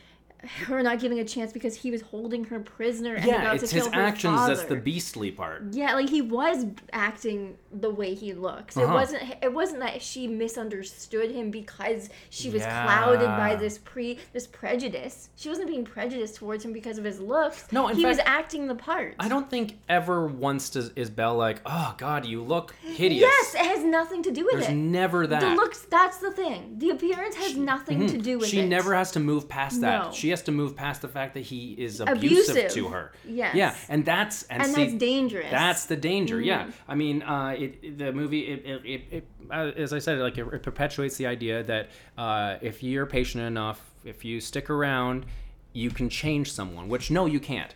[0.66, 3.70] her not giving a chance because he was holding her prisoner and yeah about it's
[3.70, 7.90] to his kill her actions that's the beastly part Yeah, like he was acting the
[7.90, 8.76] way he looks.
[8.76, 8.94] It Uh-huh.
[8.94, 9.22] wasn't.
[9.42, 15.28] It wasn't that she misunderstood him because she was clouded by this pre this prejudice.
[15.36, 17.66] She wasn't being prejudiced towards him because of his looks.
[17.72, 19.14] No, he was acting the part.
[19.18, 23.54] i don't think ever once does is belle like oh god you look hideous Yes,
[23.54, 24.74] it has nothing to do with there's it.
[24.74, 25.82] never that The looks.
[25.90, 26.74] That's the thing.
[26.78, 28.62] The appearance has nothing to do with she it.
[28.62, 30.12] She never has to move past that No.
[30.12, 32.72] she has to move past the fact that he is abusive, Abusive.
[32.72, 33.54] to her Yes.
[33.54, 35.50] yeah and that's and, and see, that's dangerous.
[35.50, 36.40] That's the danger.
[36.40, 36.90] Yeah, Mm-hmm.
[36.92, 40.46] I mean, uh, it, the movie it, it, it, uh, as I said, like it,
[40.52, 41.84] it perpetuates the idea that
[42.18, 45.26] uh, if you're patient enough, if you stick around,
[45.72, 46.88] you can change someone.
[46.88, 47.74] Which no, you can't,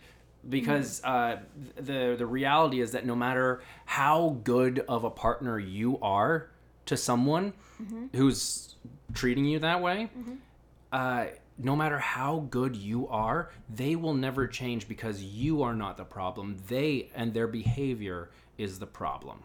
[0.48, 1.36] because uh,
[1.76, 6.50] the the reality is that no matter how good of a partner you are
[6.86, 7.52] to someone
[8.14, 8.74] who's
[9.14, 10.08] treating you that way.
[10.92, 11.26] Uh,
[11.58, 16.04] no matter how good you are, they will never change because you are not the
[16.04, 16.56] problem.
[16.68, 19.42] They and their behavior is the problem.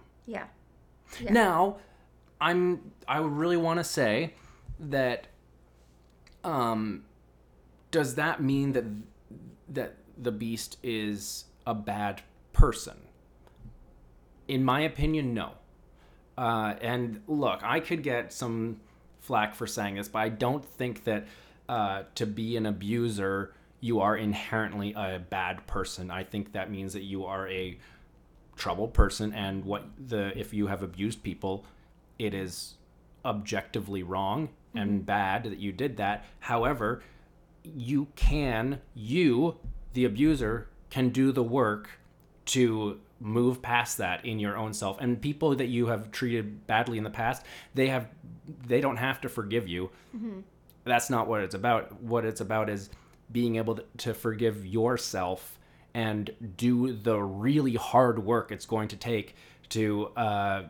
[1.20, 1.32] yeah.
[1.32, 1.78] Now,
[2.40, 4.34] I'm I would really want to say
[4.80, 5.28] that
[6.44, 7.04] um
[7.92, 8.86] does that mean that
[9.70, 12.22] that the beast is a bad
[12.52, 12.98] person?
[14.48, 15.54] In my opinion, no.
[16.38, 18.82] Uh, and look, I could get some
[19.20, 21.28] flack for saying this, but I don't think that
[21.74, 26.12] uh, to be an abuser, you are inherently a bad person.
[26.12, 27.80] I think that means that you are a
[28.56, 31.66] troubled person, and what the if you have abused people,
[32.20, 32.76] it is
[33.26, 36.26] objectively wrong and bad that you did that.
[36.42, 37.02] However,
[37.64, 39.58] you can you
[39.94, 41.90] the abuser can do the work
[42.46, 46.98] to move past that in your own self and people that you have treated badly
[46.98, 47.42] in the past
[47.74, 48.10] they have
[48.68, 49.90] they don't have to forgive you
[50.84, 52.02] that's not what it's about.
[52.02, 52.90] What it's about is
[53.32, 55.60] being able to, forgive yourself
[55.94, 59.36] and do the really hard work it's going to take
[59.70, 60.64] to uh,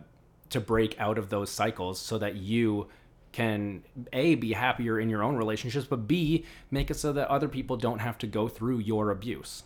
[0.49, 2.88] to break out of those cycles so that you
[3.32, 7.47] can a be happier in your own relationships but b make it so that other
[7.47, 9.63] people don't have to go through your abuse.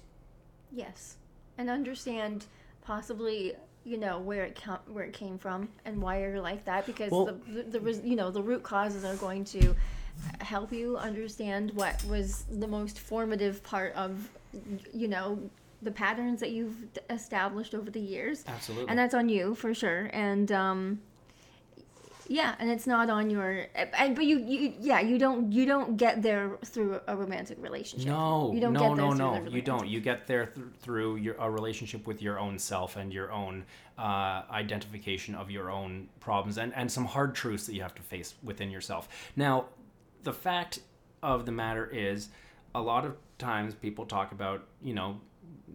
[0.72, 1.18] Yes,
[1.58, 2.46] and understand
[2.82, 6.86] possibly you know where it com- where it came from and why you're like that
[6.86, 9.76] because Well- the, the the you know the root causes are going to
[10.40, 14.30] help you understand what was the most formative part of
[14.94, 15.40] you know
[15.82, 18.90] the patterns that you've established over the years Absolutely.
[18.90, 21.00] and that's on you for sure and um
[22.30, 23.68] Yeah, and it's not on your.
[23.74, 28.10] And but you, you yeah you don't you don't get there through a romantic relationship.
[28.10, 29.56] No, you don't no, get there no, through no.
[29.56, 29.88] You don't.
[29.88, 33.64] You get there th- through your a relationship with your own self and your own
[33.98, 38.02] uh, identification of your own problems and and some hard truths that you have to
[38.02, 39.08] face within yourself.
[39.38, 39.66] Now,
[40.28, 40.80] the fact
[41.24, 42.28] of the matter is,
[42.76, 45.22] a lot of times people talk about you know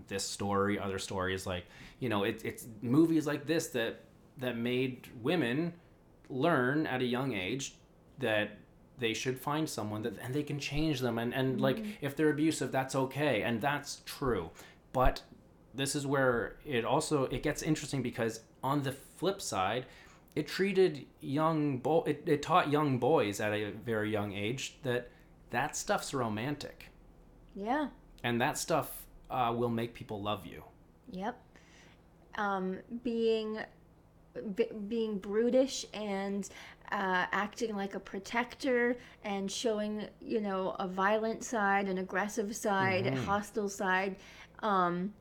[0.09, 1.65] this story, other stories like
[2.01, 4.05] you know it, it's movies like this that
[4.37, 5.73] that made women
[6.29, 7.77] learn at a young age
[8.19, 8.59] that
[8.99, 11.17] they should find someone that and they can change them.
[11.17, 12.07] And and like mm-hmm.
[12.07, 14.51] if they're abusive that's okay and that's true.
[14.93, 15.23] But
[15.75, 19.87] this is where it also it gets interesting because on the flip side
[20.35, 25.11] it treated young bo- it, it taught young boys at a very young age that
[25.51, 26.88] that stuff's romantic
[27.55, 27.88] Yeah.
[28.25, 30.62] and that stuff uh, will make people love you
[31.11, 31.38] Yep.
[32.38, 33.59] Um, being
[34.57, 36.49] b- being brutish and
[36.90, 43.07] uh, acting like a protector and showing you know a violent side, an aggressive side,
[43.07, 44.16] a hostile side,
[44.62, 45.12] um,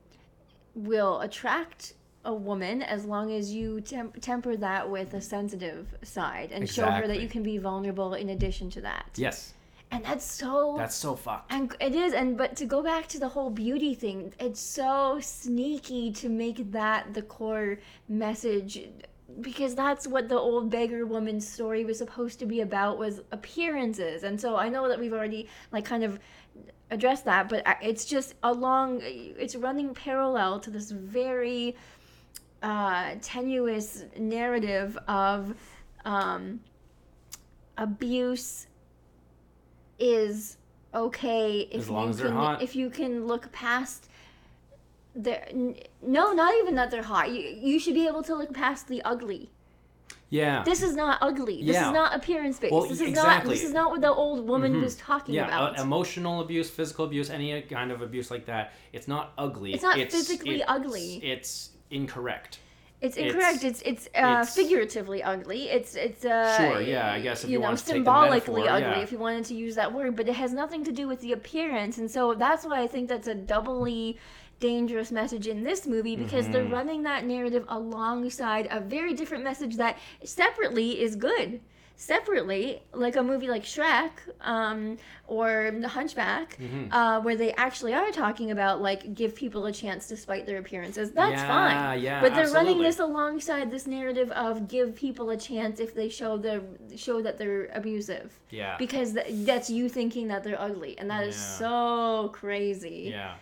[0.74, 6.52] will attract a woman as long as you temp- temper that with a sensitive side
[6.52, 9.06] and show her that you can be vulnerable in addition to that.
[9.16, 9.54] yes
[9.90, 13.18] And that's so that's so fucked and it is, and but to go back to
[13.18, 18.88] the whole beauty thing, it's so sneaky to make that the core message
[19.40, 24.24] because that's what the old beggar woman's story was supposed to be about was appearances.
[24.24, 26.18] And so I know that we've already like kind of
[26.90, 31.76] addressed that, but uh, it's just along it's running parallel to this very
[32.62, 35.54] uh, tenuous narrative of
[36.04, 36.60] um,
[37.78, 38.66] abuse
[39.98, 40.56] is
[40.94, 42.62] okay if As long you as they're can hot.
[42.62, 44.08] if you can look past
[45.14, 48.52] their n- no not even that they're hot you, you should be able to look
[48.52, 49.50] past the ugly
[50.30, 51.88] yeah this is not ugly this Yeah.
[51.88, 53.54] is not appearance based Well, this is not exactly.
[53.54, 57.04] this is not what the old woman was talking yeah about uh, emotional abuse physical
[57.06, 61.16] abuse any kind of abuse like that it's not ugly It's not physically ugly.
[61.22, 62.58] it's incorrect
[63.00, 63.64] It's incorrect.
[63.64, 65.62] It's it's, uh, it's- figuratively ugly.
[65.76, 68.62] It's it's uh, Sure, yeah, I guess if you know want to take the symbolically
[68.62, 69.06] metaphor, ugly yeah.
[69.06, 71.32] if you wanted to use that word, but it has nothing to do with the
[71.32, 74.18] appearance, and so that's why I think that's a doubly
[74.60, 76.72] dangerous message in this movie because they're Mm-hmm.
[76.80, 81.60] running that narrative alongside a very different message that separately is good.
[82.02, 84.10] Separately, like a movie like Shrek
[84.40, 86.92] um, or The Hunchback, Mm-hmm.
[86.92, 91.12] uh, where they actually are talking about like give people a chance despite their appearances.
[91.12, 92.02] That's Yeah, fine.
[92.02, 96.08] yeah, but they're running this alongside this narrative of give people a chance if they
[96.08, 96.60] show their
[96.96, 101.24] show that they're abusive yeah because th- that's you thinking that they're ugly and that
[101.26, 101.58] is Yeah.
[101.62, 103.34] so crazy yeah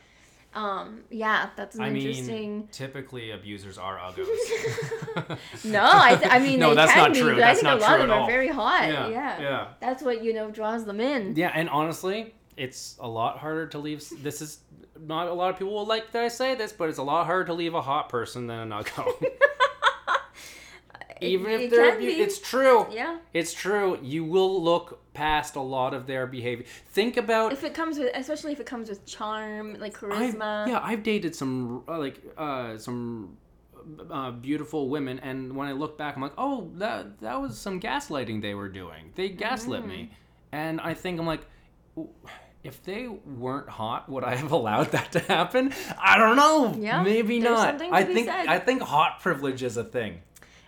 [0.54, 4.26] um yeah that's an i interesting mean typically abusers are uggos
[5.64, 7.34] no i, th- I mean No, they that's not be true.
[7.34, 8.26] but i That's think a not lot true of them at are all.
[8.26, 9.66] very hot Yeah, yeah yeah.
[9.80, 13.78] that's what you know draws them in yeah and honestly it's a lot harder to
[13.78, 14.58] leave this is
[15.00, 17.26] not a lot of people will like that i say this but it's a lot
[17.26, 19.06] harder to leave a hot person than an uggo
[21.22, 23.98] even it if they're abu- it's true yeah It's true.
[24.02, 26.64] You will look past a lot of their behavior.
[26.92, 27.52] Think about.
[27.52, 31.02] if it comes with especially if it comes with charm like I've, charisma yeah, I've
[31.02, 33.36] dated some uh, like uh, some
[34.10, 37.80] uh, beautiful women, and when I look back, I'm like, oh, that that was some
[37.80, 39.12] gaslighting they were doing.
[39.14, 40.14] They gaslit me, Mm.
[40.52, 41.44] and I think I'm like.
[42.62, 45.72] If they weren't hot, would I have allowed that to happen?
[45.98, 46.74] I don't know.
[46.78, 47.80] Yeah, maybe not.
[47.80, 48.46] I think said.
[48.48, 50.20] I think hot privilege is a thing.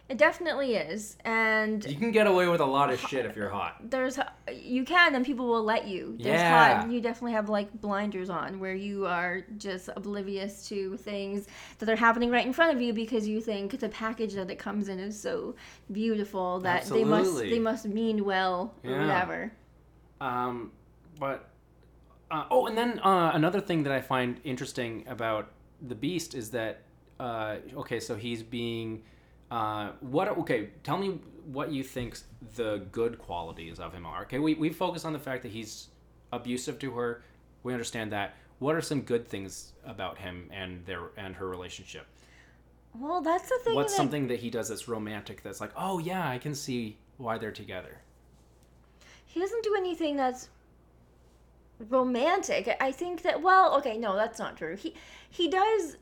[0.09, 3.49] It definitely is and You can get away with a lot of shit if you're
[3.49, 3.77] hot.
[3.91, 4.19] there's
[4.55, 6.83] you can and people will let you there's Yeah.
[6.83, 11.47] hot you definitely have like blinders on where you are just oblivious to things
[11.79, 14.59] that are happening right in front of you because you think the package that it
[14.59, 15.55] comes in is so
[15.91, 19.53] beautiful that they must they must mean well or whatever
[20.21, 20.73] Um,
[21.19, 21.49] but
[22.31, 26.51] uh, oh, and then uh, another thing that I find interesting about the Beast is
[26.51, 26.83] that
[27.21, 29.03] uh, okay, so he's being
[29.53, 30.29] uh, what?
[30.39, 31.21] Okay, tell me
[31.53, 32.19] what you think
[32.57, 34.23] the good qualities of him are.
[34.23, 35.89] Okay, we we focus on the fact that he's
[36.33, 37.23] abusive to her.
[37.63, 38.35] We understand that.
[38.59, 42.07] What are some good things about him and their and her relationship?
[43.01, 45.43] well that's the thing What's that something that he does that's romantic?
[45.43, 47.95] That's like, oh yeah, I can see why they're together.
[49.27, 50.49] he doesn't do anything that's
[51.89, 54.95] romantic i think that well okay no that's not true he
[55.31, 55.97] he does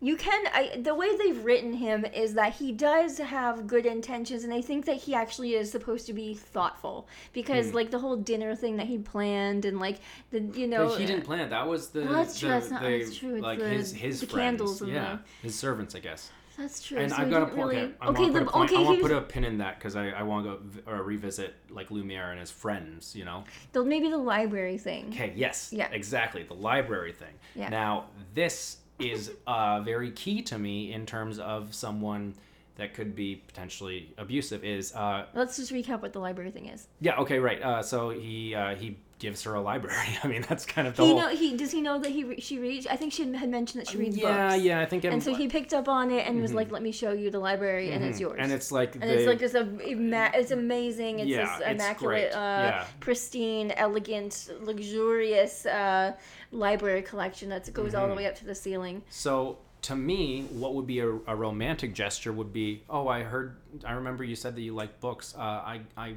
[0.00, 4.44] you can I, the way they've written him is that he does have good intentions
[4.44, 7.74] and i think that he actually is supposed to be thoughtful because Hmm.
[7.76, 11.06] like the whole dinner thing that he planned and like the you know But he
[11.06, 11.50] didn't plan it.
[11.50, 12.00] That was the.
[12.02, 12.48] Well, that's true.
[12.48, 13.40] the- That's not- the- that's true.
[13.40, 14.82] Like the- his his the friends.
[14.86, 16.30] yeah, his servants, I guess.
[16.56, 16.98] That's true.
[16.98, 17.58] And so I've got a point.
[17.58, 17.76] really.
[17.78, 18.70] Okay, I okay, the, put a point.
[18.72, 20.58] okay, I want to put a pin in that because I, I want to go
[20.62, 23.14] v- or revisit like Lumiere and his friends.
[23.14, 23.44] You know.
[23.72, 25.08] the, maybe the library thing.
[25.10, 25.32] Okay.
[25.36, 25.72] Yes.
[25.72, 25.88] Yeah.
[25.92, 26.42] Exactly.
[26.42, 27.34] The library thing.
[27.54, 27.68] Yeah.
[27.68, 32.34] Now this is uh, very key to me in terms of someone
[32.76, 34.64] that could be potentially abusive.
[34.64, 36.86] Is uh, Let's just recap what the library thing is.
[37.00, 37.16] yeah.
[37.18, 37.38] Okay.
[37.38, 37.60] Right.
[37.62, 40.06] Uh, so he uh, he gives her a library.
[40.22, 41.18] I mean that's kind of the He whole.
[41.20, 42.86] know he does he know that he re- she reads?
[42.86, 44.50] I think she had mentioned that she reads yeah.
[44.50, 44.62] books.
[44.62, 44.80] Yeah.
[44.80, 45.04] I think.
[45.04, 47.28] it And so he picked up on it and was like, "Let me show you
[47.32, 48.20] the library, and it's Mhm.
[48.20, 51.18] yours." And it's like and the, it's like this a ima- it's amazing.
[51.18, 52.38] It's Yeah, this it's immaculate, great.
[52.40, 52.84] uh, Yeah.
[53.00, 56.12] pristine, elegant, luxurious uh,
[56.50, 58.16] library collection that goes all the Mm-hmm.
[58.18, 59.02] way up to the ceiling.
[59.10, 63.56] So to me, what would be a, a romantic gesture would be, oh, I heard,
[63.84, 65.34] I remember you said that you like books.
[65.36, 66.14] Uh, I, I,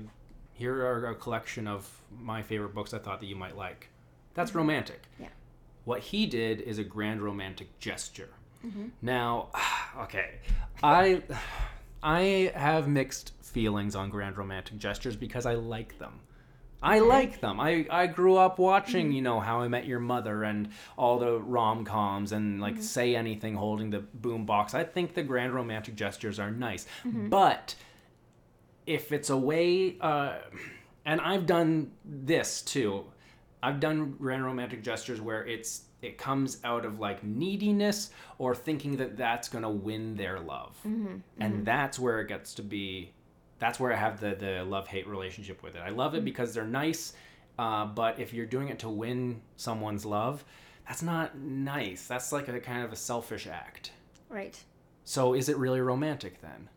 [0.53, 1.89] here are a collection of
[2.19, 3.89] my favorite books I thought that you might like.
[4.33, 5.01] That's romantic.
[5.19, 5.27] Yeah.
[5.85, 8.29] What he did is a grand romantic gesture.
[8.65, 8.85] Mm-hmm.
[9.01, 9.49] Now,
[10.01, 10.35] okay,
[10.81, 11.21] I,
[12.03, 16.21] I have mixed feelings on grand romantic gestures because I like them.
[16.83, 17.59] I like them.
[17.59, 19.15] I, I grew up watching, Mm-hmm.
[19.15, 22.81] you know, How I Met Your Mother and all the rom coms and like Mm-hmm.
[22.83, 24.73] say anything holding the boom box.
[24.73, 26.87] I think the grand romantic gestures are nice.
[27.05, 27.29] Mm-hmm.
[27.29, 27.75] But
[28.87, 30.37] if it's a way, uh,
[31.05, 33.05] and I've done this too.
[33.63, 38.97] I've done grand romantic gestures where it's it comes out of like neediness or thinking
[38.97, 40.75] that that's gonna win their love,
[41.39, 43.11] and that's where it gets to be.
[43.61, 45.81] That's where I have the the love hate relationship with it.
[45.85, 47.13] I love it because they're nice,
[47.59, 50.43] uh, but if you're doing it to win someone's love,
[50.87, 52.07] that's not nice.
[52.07, 53.91] That's like a kind of a selfish act.
[54.29, 54.59] Right.
[55.03, 56.69] So is it really romantic then?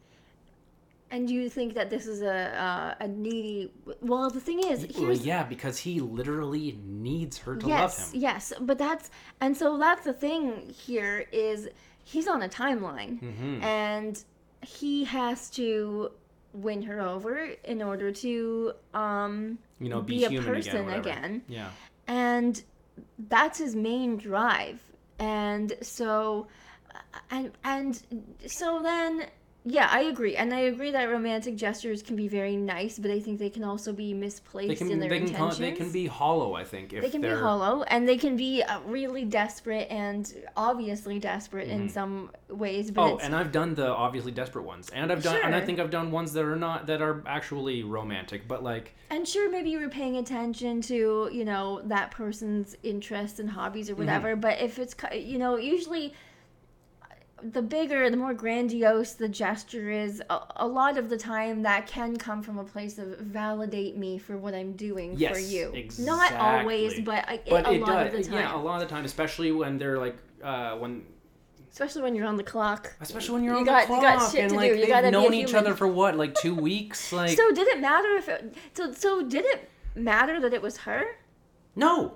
[1.10, 3.72] And you think that this is a uh, a needy?
[4.02, 8.20] Well, the thing is, Well, yeah, because he literally needs her to yes, love him.
[8.20, 11.68] yes, but that's and so that's the thing here is
[12.04, 13.62] he's on a timeline, Mhm.
[13.62, 14.22] and
[14.60, 16.10] he has to
[16.54, 20.98] win her over in order to um You know, be, be a human person again.
[21.00, 21.42] again.
[21.48, 21.70] Yeah.
[22.06, 22.62] and
[23.28, 24.80] that's his main drive
[25.18, 26.46] and so
[27.30, 28.00] and and
[28.46, 29.26] so then
[29.64, 33.18] yeah i agree and i agree that romantic gestures can be very nice but i
[33.18, 35.90] think they can also be misplaced They can in their they can intentions they can
[35.90, 36.54] be hollow.
[36.54, 39.88] I think if they can be they're hollow and they can be uh, really desperate
[39.90, 43.12] and obviously desperate in some ways but Mm-hmm.
[43.12, 45.78] Oh, it's, and I've done the obviously desperate ones, and I've done, and I think
[45.80, 49.70] I've done ones that are not that are actually romantic, but like And sure, maybe
[49.70, 54.36] you were paying attention to, you know, that person's interests and hobbies or whatever.
[54.36, 56.14] But if it's, you know, usually
[57.52, 61.86] the bigger, the more grandiose the gesture is, a, a lot of the time that
[61.86, 66.04] can come from a place of validate me for what I'm doing for Yes, Exactly.
[66.06, 68.38] Not always, but, I, but a it lot does of the time.
[68.38, 71.04] yeah a lot of the time, especially when they're like uh, when
[71.70, 72.94] Especially when you're on the clock.
[73.00, 74.74] especially when you're You on got- the you clock got shit and to like do.
[74.76, 77.50] You they've gotta be a known each other for what like two weeks like so
[77.52, 81.04] did it matter if it, so, so did it matter that it was her?
[81.76, 82.14] no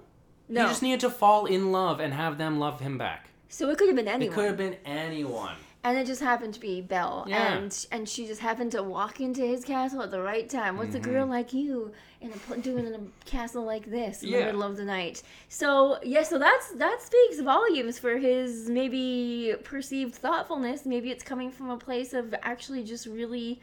[0.48, 0.62] No.
[0.62, 3.27] he just needed to fall in love and have them love him back.
[3.48, 4.32] So it could have been anyone.
[4.32, 5.54] It could have been anyone.
[5.84, 7.54] and it just happened to be Belle, Yeah.
[7.56, 10.76] and and she just happened to walk into his castle at the right time.
[10.76, 14.40] What's a girl like you in a doing in a castle like this in Yeah.
[14.40, 15.22] the middle of the night?
[15.48, 20.84] So yeah, so that's that speaks volumes for his maybe perceived thoughtfulness.
[20.84, 23.60] Maybe it's coming from a place of actually just really.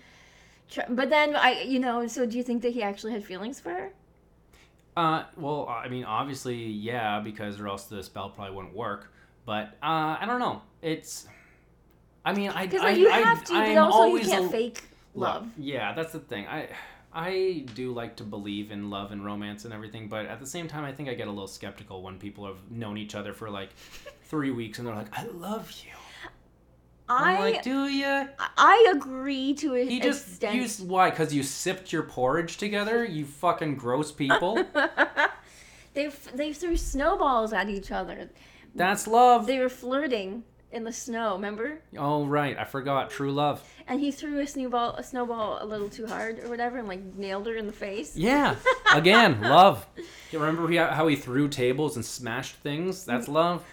[0.72, 3.60] Tr- but then I, you know, so do you think that he actually had feelings
[3.60, 3.92] for her?
[4.98, 9.12] Uh, well, I mean, obviously, yeah, because or else the spell probably wouldn't work.
[9.46, 10.62] But uh, I don't know.
[10.82, 11.28] It's,
[12.24, 14.46] I mean, I, Because I, like, you I, have to, I'm but also you can't
[14.46, 15.48] a- fake love.
[15.58, 16.48] Yeah, that's the thing.
[16.48, 16.70] I,
[17.14, 20.68] I do like to believe in love and romance and everything, but at the same
[20.68, 23.50] time, I think I get a little skeptical when people have known each other for
[23.50, 23.70] like
[24.24, 25.92] three weeks and they're like, "I love you."
[27.08, 28.28] I'm I like, "Do you?"
[28.58, 30.56] I agree to an He just extent.
[30.56, 31.12] used why?
[31.12, 33.06] Because you sipped your porridge together.
[33.06, 34.66] You fucking gross people.
[35.94, 38.30] they they threw snowballs at each other.
[38.76, 39.48] That's love.
[39.48, 41.80] They were flirting in the snow, remember?
[41.98, 43.10] Oh right, I forgot.
[43.10, 43.64] True love.
[43.88, 47.04] And he threw a snowball a snowball a little too hard or whatever and like
[47.16, 48.16] nailed her in the face.
[48.18, 48.56] Yeah.
[48.94, 49.88] Again, love.
[50.32, 53.06] You remember how he threw tables and smashed things?
[53.06, 53.64] That's love.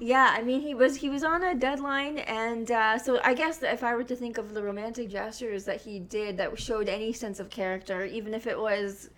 [0.00, 3.58] Yeah, I mean he was he was on a deadline and uh, so I guess
[3.58, 6.88] that if I were to think of the romantic gestures that he did that showed
[6.88, 9.10] any sense of character, even if it was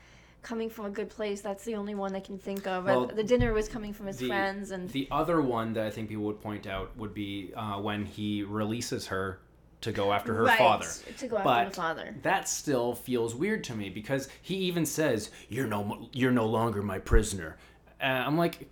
[0.44, 2.84] coming from a good place, that's the only one I can think of.
[2.84, 5.90] Well, the dinner was coming from his the- friends and The other one that I
[5.90, 9.40] think people would point out would be uh, when he releases her
[9.80, 10.86] to go after her right, father.
[11.18, 12.14] to go after But the father.
[12.22, 16.82] that still feels weird to me because he even says, "You're no, you're no longer
[16.82, 17.56] my prisoner."
[18.00, 18.70] And I'm like,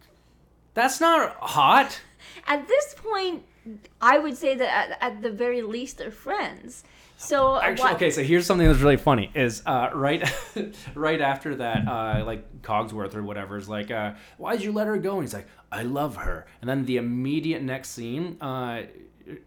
[0.75, 2.01] that's not hot.
[2.47, 3.43] At this point,
[4.01, 6.85] I would say that at, at the very least they're friends.
[7.23, 10.23] So uh, Actually, why- okay, so here's something that's really funny is uh, right
[10.95, 14.97] right after that, uh, like Cogsworth or whatever is like, uh, why'd you let her
[14.99, 15.15] go?
[15.15, 16.47] And he's like, I love her.
[16.61, 18.37] And then the immediate next scene,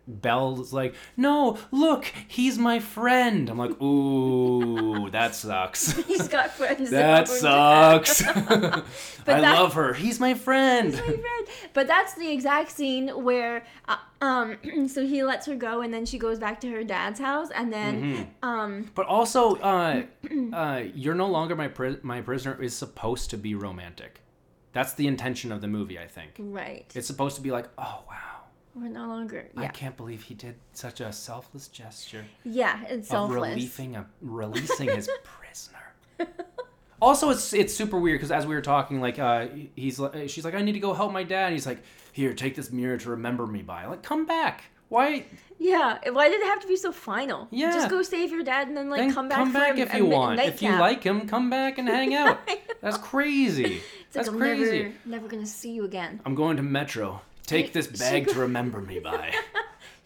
[0.07, 3.49] Belle's like, no, look, he's my friend.
[3.49, 5.91] I'm like, ooh, that sucks.
[6.07, 6.89] he's got friends.
[6.91, 8.23] That sucks.
[8.27, 8.83] I
[9.25, 9.93] that- love her.
[9.93, 10.91] He's my friend.
[10.93, 11.47] my friend.
[11.73, 14.57] But that's the exact scene where, uh, um,
[14.87, 17.71] so he lets her go, and then she goes back to her dad's house, and
[17.71, 18.47] then, Mm-hmm.
[18.49, 20.03] um, But also, uh,
[20.53, 24.21] uh, you're no longer my pri- my prisoner is supposed to be romantic.
[24.73, 26.31] That's the intention of the movie, I think.
[26.37, 28.34] right, It's supposed to be like, oh wow,
[28.75, 33.35] we're no longer, I can't believe he did such a selfless gesture yeah, it's selfless.
[33.49, 36.29] relieving a releasing his prisoner.
[37.01, 40.55] Also, it's it's super weird because as we were talking, like uh, he's she's like,
[40.55, 41.51] I need to go help my dad.
[41.51, 41.79] He's like,
[42.13, 43.85] here, take this mirror to remember me by.
[43.85, 44.63] Like, come back.
[44.87, 45.25] Why?
[45.59, 47.47] Yeah, why did it have to be so final?
[47.51, 47.71] Yeah.
[47.73, 49.51] just go save your dad, and then like Then come back.
[49.51, 50.39] for a- if a you mi- want.
[50.39, 52.39] If you like him, come back and hang out.
[52.81, 53.63] That's crazy.
[53.65, 54.83] It's like, That's I'm crazy.
[54.83, 56.21] Never, never gonna see you again.
[56.25, 57.21] I'm going to Metro.
[57.45, 59.33] Take this bag to remember me by.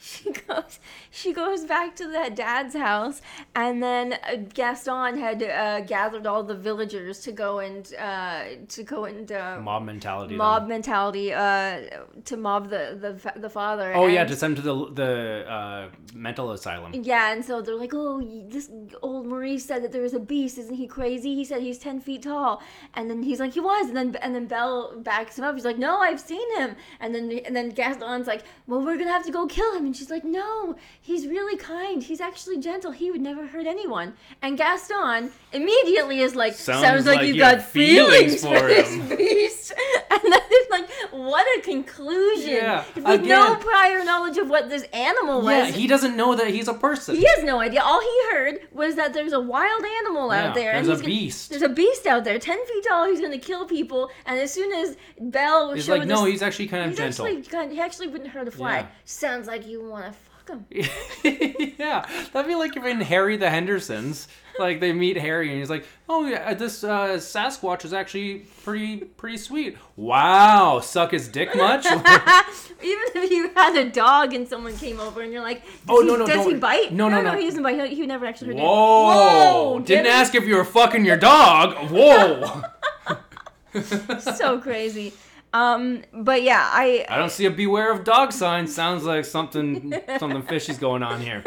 [0.02, 0.80] She goes,
[1.12, 3.22] she goes back to that dad's house,
[3.56, 8.84] and then uh, Gaston had uh, gathered all the villagers to go and uh, to
[8.84, 10.36] go and uh, Mob mentality.
[10.36, 11.82] mob mentality uh,
[12.26, 13.94] to mob the the the father.
[13.96, 16.94] Oh yeah, to send him to the the uh, mental asylum.
[16.94, 18.70] Yeah, and so they're like, oh, this
[19.02, 20.58] old Maurice said that there was a beast.
[20.58, 21.36] Isn't he crazy?
[21.36, 22.62] He said he's ten feet tall,
[22.94, 25.56] and then he's like, he was, and then and then Belle backs him up.
[25.56, 29.12] He's like, no, I've seen him, and then and then Gaston's like, well, we're gonna
[29.12, 32.04] have to go kill him, and she's like, no, he's really kind.
[32.04, 32.92] He's actually gentle.
[32.92, 34.14] He would never hurt anyone.
[34.42, 38.60] And Gaston immediately is like, Sounds sounds, like, like you've you got feelings, feelings for,
[38.60, 39.74] for this beast.
[40.12, 42.50] And then it's like, what a conclusion!
[42.50, 45.52] Yeah, With no prior knowledge of what this animal was.
[45.52, 47.16] Yeah, he doesn't know that he's a person.
[47.16, 47.82] He has no idea.
[47.82, 50.74] All he heard was that there's a wild animal Yeah, out there.
[50.74, 51.50] there's and a he's gonna- beast.
[51.52, 53.08] there's a beast out there, ten feet tall.
[53.08, 54.10] He's gonna kill people.
[54.26, 57.26] And as soon as Belle He's showed like, no, he's actually kind of he's gentle.
[57.28, 58.80] actually kind he actually wouldn't hurt a fly.
[58.80, 58.88] Yeah.
[59.06, 60.12] Sounds like you want to
[61.24, 64.28] yeah, that'd be like if in Harry the Hendersons,
[64.58, 68.98] like they meet Harry and he's like, "Oh yeah, this uh, Sasquatch is actually pretty
[68.98, 71.86] pretty sweet." Wow, suck his dick much?
[71.86, 72.04] Even
[72.82, 76.16] if you had a dog and someone came over and you're like, Oh, he, no,
[76.16, 76.94] no, does he bite?
[76.94, 77.38] no, no, no, no.
[77.38, 77.90] he doesn't bite.
[77.90, 78.56] He, he never actually.
[78.56, 79.80] Whoa!
[79.80, 81.76] get Didn't ask if you were fucking your dog.
[81.90, 82.62] Whoa!
[84.20, 85.14] so crazy.
[85.54, 88.68] Um, but yeah, I I don't see a beware of dog sign.
[88.68, 91.44] Sounds like something something fishy's going on here.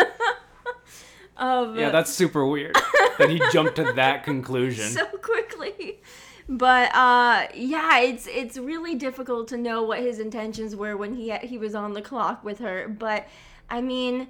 [1.37, 2.77] um, Yeah, that's super weird
[3.19, 4.85] that he jumped to that conclusion.
[4.91, 6.01] so quickly.
[6.49, 11.31] But uh, yeah, it's it's really difficult to know what his intentions were when he
[11.39, 12.89] he was on the clock with her.
[12.89, 13.29] But
[13.71, 14.27] I mean,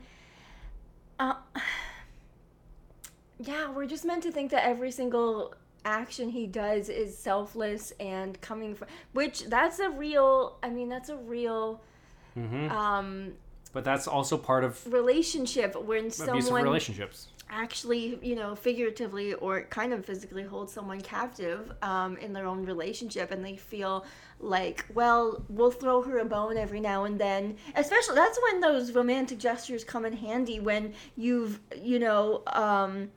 [1.18, 1.34] uh,
[3.38, 5.54] yeah, we're just meant to think that every single
[5.84, 10.58] action he does is selfless and coming from which that's a real.
[10.62, 11.80] I mean, that's a real
[12.34, 13.32] hmm um,
[13.72, 17.28] But that's also part of relationship when someone relationships.
[17.50, 22.64] actually, you know, figuratively or kind of physically hold someone captive um, in their own
[22.64, 24.04] relationship, and they feel
[24.40, 27.56] like, well, we'll throw her a bone every now and then.
[27.76, 33.10] Especially that's when those romantic gestures come in handy when you've, you know, um,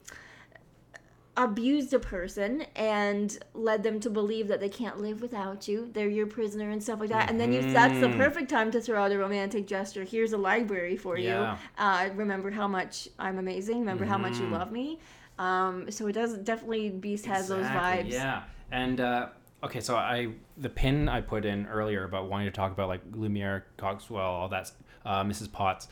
[1.38, 5.90] abused a person and led them to believe that they can't live without you.
[5.92, 7.30] They're your prisoner and stuff like that.
[7.30, 8.16] And then you that's the Mhm.
[8.18, 10.04] perfect time to throw out a romantic gesture.
[10.06, 11.54] Here's a library for Yeah.
[11.54, 11.58] you.
[11.78, 13.80] Uh, remember how much I'm amazing.
[13.80, 14.52] Remember how much you Mhm.
[14.52, 15.00] love me.
[15.38, 18.12] Um, so it does definitely Beast has those vibes.
[18.12, 19.28] Yeah, and uh,
[19.64, 23.02] okay, so I the pin I put in earlier about wanting to talk about like
[23.12, 24.72] Lumiere, Cogsworth, all that,
[25.04, 25.52] uh, Mrs.
[25.52, 25.90] Potts.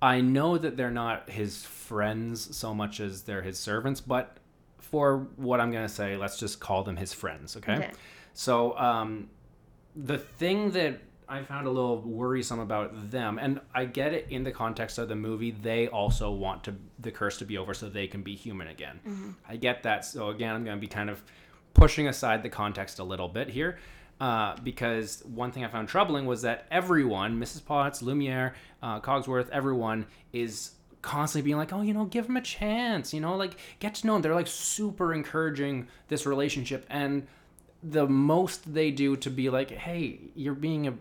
[0.00, 4.36] I know that they're not his friends so much as they're his servants, but
[4.90, 7.56] for what I'm gonna say, let's just call them his friends.
[7.56, 7.74] Okay.
[7.74, 7.90] Okay.
[8.32, 9.30] So um,
[9.96, 14.44] the thing that I found a little worrisome about them, and I get it in
[14.44, 17.88] the context of the movie, they also want to the curse to be over so
[17.88, 19.34] they can be human again.
[19.46, 20.04] I get that.
[20.06, 21.22] So again, I'm going to be kind of
[21.74, 23.78] pushing aside the context a little bit here.
[24.20, 27.64] Uh, because one thing I found troubling was that everyone, Mrs.
[27.64, 30.72] Potts, Lumiere, uh, Cogsworth, everyone is
[31.02, 34.06] constantly being like, oh, you know, give him a chance, you know, like get to
[34.06, 34.22] know him.
[34.22, 36.86] They're like super encouraging this relationship.
[36.90, 37.26] And
[37.82, 40.94] the most they do to be like, hey, you're being a,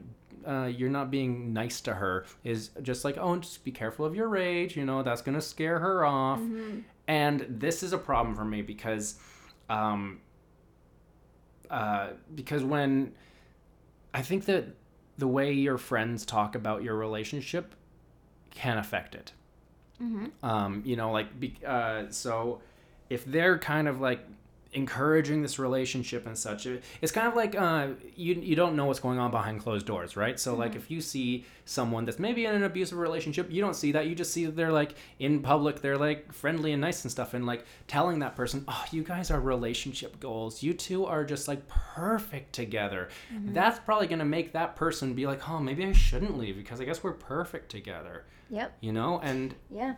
[0.50, 4.16] uh, you're not being nice to her is just like, oh, just be careful of
[4.16, 4.78] your rage.
[4.78, 6.40] You know, that's gonna scare her off.
[7.08, 9.16] And this is a problem for me because,
[9.70, 10.20] um,
[11.70, 13.14] uh, because when
[14.14, 14.66] I think that
[15.18, 17.74] the way your friends talk about your relationship
[18.52, 19.32] can affect it.
[20.44, 22.62] Um, you know, like, be, uh, so
[23.10, 24.20] if they're kind of like
[24.74, 26.68] encouraging this relationship and such.
[27.02, 30.16] It's kind of like uh, you you don't know what's going on behind closed doors,
[30.18, 30.40] right?
[30.40, 33.92] So like, if you see someone that's maybe in an abusive relationship, you don't see
[33.94, 34.08] that.
[34.08, 37.34] You just see that they're like in public, they're like friendly and nice and stuff,
[37.34, 40.62] and like telling that person, "Oh, you guys are relationship goals.
[40.64, 45.48] You two are just like perfect together." That's probably gonna make that person be like,
[45.50, 48.78] "Oh, maybe I shouldn't leave because I guess we're perfect together." Yep.
[48.82, 49.96] You know, and Yeah.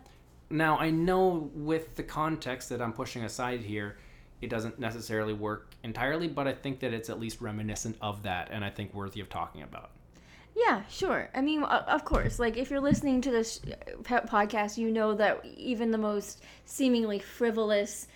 [0.48, 3.96] now I know with the context that I'm pushing aside here,
[4.40, 8.48] it doesn't necessarily work entirely, but I think that it's at least reminiscent of that,
[8.50, 9.90] and I think worthy of talking about.
[10.56, 11.30] Yeah, sure.
[11.34, 12.38] I mean, of course.
[12.38, 13.60] Like, if you're listening to this
[14.10, 18.08] uh, podcast, you know that even the most seemingly frivolous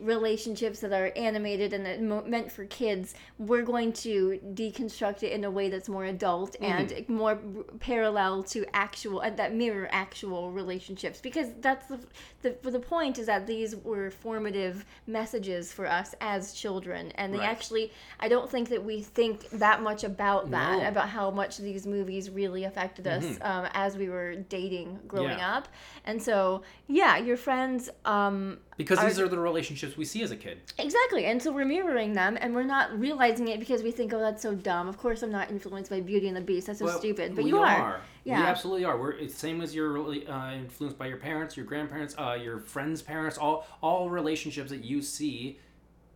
[0.00, 5.50] relationships that are animated and meant for kids, we're going to deconstruct it in a
[5.50, 7.36] way that's more adult and more
[7.80, 11.20] parallel to actual and that mirror actual relationships.
[11.20, 11.98] Because that's the
[12.42, 17.38] the the point is that these were formative messages for us as children, and they
[17.38, 17.48] Right.
[17.48, 17.92] actually.
[18.20, 20.88] I don't think that we think that much about that No.
[20.88, 25.38] about how much these movies really affected us um, as we were dating growing Mm-hmm.
[25.38, 25.56] Yeah.
[25.56, 25.68] up
[26.04, 30.30] and so yeah your friends um, Because Are- these are the relationships we see as
[30.32, 30.56] a kid.
[30.78, 34.18] exactly and so we're mirroring them and we're not realizing it because we think oh
[34.18, 36.86] that's so dumb of course i'm not influenced by beauty and the beast that's so
[36.86, 38.42] Well, stupid but you are, We Yeah.
[38.42, 38.96] absolutely are.
[39.02, 42.58] We're it's same as you're really uh, influenced by your parents, your grandparents, uh, your
[42.74, 43.36] friends' parents.
[43.38, 43.56] All
[43.86, 45.58] all relationships that you see,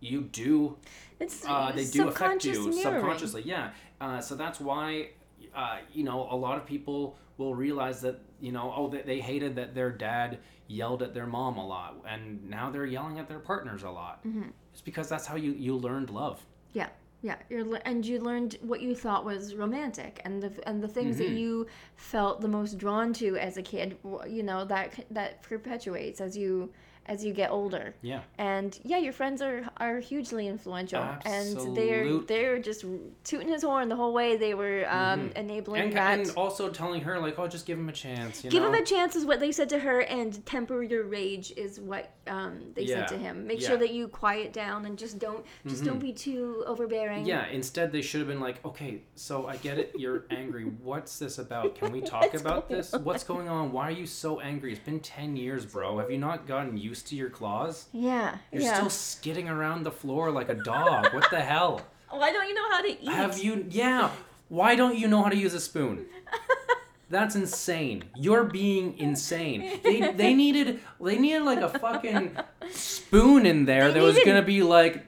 [0.01, 0.77] you do
[1.21, 2.73] it's uh, they do affect you mirroring.
[2.83, 3.43] subconsciously.
[3.55, 3.71] Yeah.
[4.01, 5.11] Uh, so that's why,
[5.55, 9.21] uh, you know, a lot of people will realize that you know, oh, they, they
[9.21, 10.39] hated that their dad
[10.69, 14.27] yelled at their mom a lot, and now they're yelling at their partners a lot.
[14.27, 14.49] Mm-hmm.
[14.73, 16.45] It's because that's how you you learned love.
[16.73, 16.89] Yeah,
[17.23, 17.37] yeah.
[17.49, 21.17] You're le- and you learned what you thought was romantic, and the and the things
[21.17, 21.35] Mm-hmm.
[21.35, 23.97] that you felt the most drawn to as a kid.
[24.29, 26.73] You know that that perpetuates as you
[27.07, 27.95] as you get older.
[28.03, 28.21] Yeah.
[28.39, 32.85] And yeah, your friends are are hugely influential, and they're they're just
[33.25, 34.37] tooting his horn the whole way.
[34.37, 36.19] They were um, enabling And, that.
[36.19, 38.45] and also telling her like, oh, just give him a chance.
[38.45, 38.69] You Give know?
[38.69, 42.13] him a chance is what they said to her, and temper your rage is what
[42.29, 43.47] um, they Yeah, said to him.
[43.47, 43.69] Make yeah.
[43.69, 47.27] sure that you quiet down and just don't just don't be too overbearing.
[47.27, 50.65] Yeah, instead they should have been like, okay, so I get it, you're angry.
[50.65, 51.75] What's this about?
[51.75, 52.93] Can we talk about this?
[52.93, 53.73] What's going on?
[53.73, 54.73] Why are you so angry?
[54.73, 55.99] It's been 10 years, bro.
[55.99, 57.87] Have you not gotten used to your claws?
[57.93, 58.37] Yeah.
[58.53, 58.75] You're yeah.
[58.75, 61.13] still skidding around the floor like a dog.
[61.15, 61.81] What the hell?
[62.11, 63.09] Why don't you know how to eat?
[63.09, 64.11] Have you, yeah,
[64.49, 66.07] why don't you know how to use a spoon?
[67.09, 68.05] That's insane.
[68.17, 69.81] You're being insane.
[69.85, 72.37] They, they needed they needed like a fucking
[72.71, 75.05] spoon in there that was gonna be like,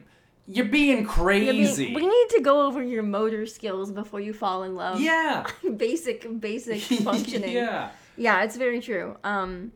[0.47, 1.95] you're being I mean, crazy.
[1.95, 5.01] we need to go over your motor skills before you fall in love.
[5.01, 5.47] yeah.
[5.77, 7.53] basic, basic functioning.
[7.53, 7.91] yeah.
[8.17, 9.17] Yeah, it's very true.
[9.25, 9.73] Um,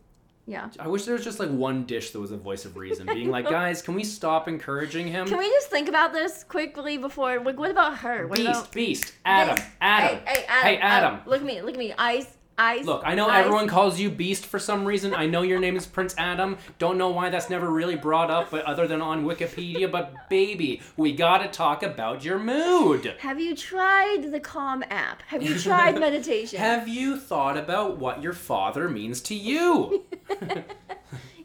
[0.47, 0.68] yeah.
[0.78, 3.30] I wish there was just like one dish that was a voice of reason, being
[3.30, 5.26] like, guys, can we stop encouraging him?
[5.26, 7.40] Can we just think about this quickly before?
[7.40, 8.26] Like, what about her?
[8.26, 10.18] What Beast, about Beast, Adam, Adam.
[10.26, 10.66] Hey, hey, Adam.
[10.66, 11.20] Hey, Adam.
[11.26, 11.62] Look at me.
[11.62, 11.95] Look at me.
[11.97, 12.26] Eyes.
[12.59, 12.85] Eyes.
[12.85, 13.45] Look, I know eyes.
[13.47, 15.15] everyone calls you Beast for some reason.
[15.15, 16.59] I know your name is Prince Adam.
[16.79, 19.91] Don't know why that's never really brought up, but other than on Wikipedia.
[19.91, 23.15] But baby, we gotta talk about your mood.
[23.21, 25.23] Have you tried the Calm app?
[25.29, 26.59] Have you tried meditation?
[26.59, 30.05] Have you thought about what your father means to you?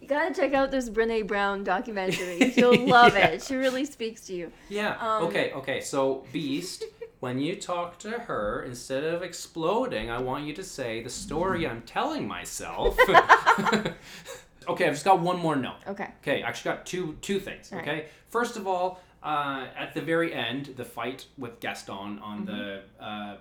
[0.02, 2.54] you gotta check out this Brene Brown documentary.
[2.58, 3.28] You'll love Yeah.
[3.28, 3.44] it.
[3.44, 4.52] She really speaks to you.
[4.70, 4.98] Yeah.
[5.00, 5.82] Um, okay, okay.
[5.82, 6.84] So, Beast,
[7.20, 11.68] when you talk to her, instead of exploding, I want you to say the story
[11.68, 12.98] I'm telling myself.
[14.68, 15.78] okay, I've just got one more note.
[15.88, 16.10] Okay.
[16.22, 17.72] Okay, I actually got two two things.
[17.72, 17.88] All right.
[17.88, 22.82] Okay, first of all, uh, at the very end, the fight with Gaston on the
[23.00, 23.38] uh,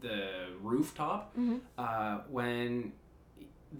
[0.00, 1.34] the rooftop,
[1.78, 2.92] uh, when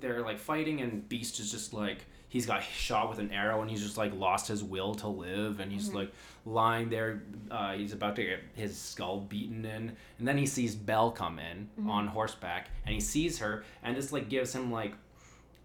[0.00, 3.70] they're like fighting and Beast is just like he's got shot with an arrow and
[3.70, 6.12] he's just like lost his will to live and he's like
[6.46, 7.22] lying there.
[7.50, 11.38] Uh, he's about to get his skull beaten in, and then he sees Belle come
[11.38, 14.94] in on horseback and he sees her and this like gives him like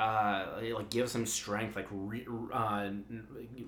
[0.01, 2.89] uh, it, like gives him strength, like re, uh,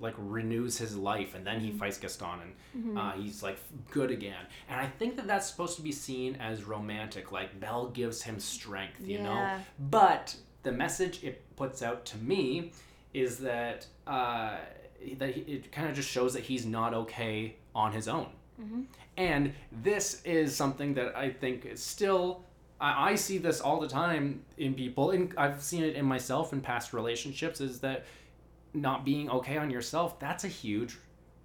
[0.00, 2.40] like renews his life, and then he fights Gaston,
[2.74, 3.56] and uh, he's like
[3.92, 4.44] good again.
[4.68, 8.40] And I think that that's supposed to be seen as romantic, like Belle gives him
[8.40, 9.34] strength, you know.
[9.34, 9.60] Yeah.
[9.78, 10.34] But
[10.64, 12.72] the message it puts out to me
[13.12, 14.56] is that uh,
[15.18, 18.28] that he, it kind of just shows that he's not okay on his own.
[19.16, 19.52] And
[19.82, 22.42] this is something that I think is still.
[22.80, 26.52] I, I see this all the time in people, and I've seen it in myself
[26.52, 27.60] in past relationships.
[27.60, 28.04] Is that
[28.72, 30.18] not being okay on yourself?
[30.18, 30.96] That's a huge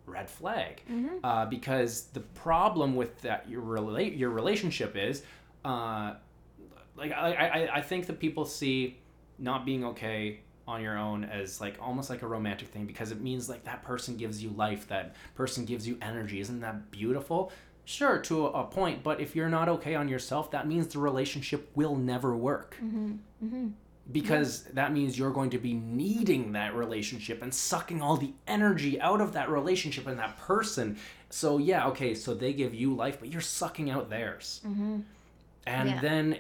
[0.06, 0.82] red flag,
[1.24, 5.22] uh, because the problem with that your relate your relationship is
[5.64, 6.16] uh,
[6.96, 8.98] like I, I I think that people see
[9.38, 10.40] not being okay
[10.70, 13.82] on your own as like almost like a romantic thing because it means like that
[13.84, 16.40] person gives you life, that person gives you energy.
[16.40, 17.52] Isn't that beautiful?
[17.86, 21.00] Sure, to a, a point, but if you're not okay on yourself, that means the
[21.00, 22.78] relationship will never work.
[22.84, 23.14] Mm-hmm,
[23.44, 23.68] mm-hmm.
[24.12, 29.00] Because that means you're going to be needing that relationship and sucking all the energy
[29.02, 30.98] out of that relationship and that person.
[31.32, 34.62] So, yeah, okay, so they give you life, but you're sucking out theirs.
[34.68, 35.00] Mm-hmm.
[35.68, 36.02] And Yeah.
[36.02, 36.38] then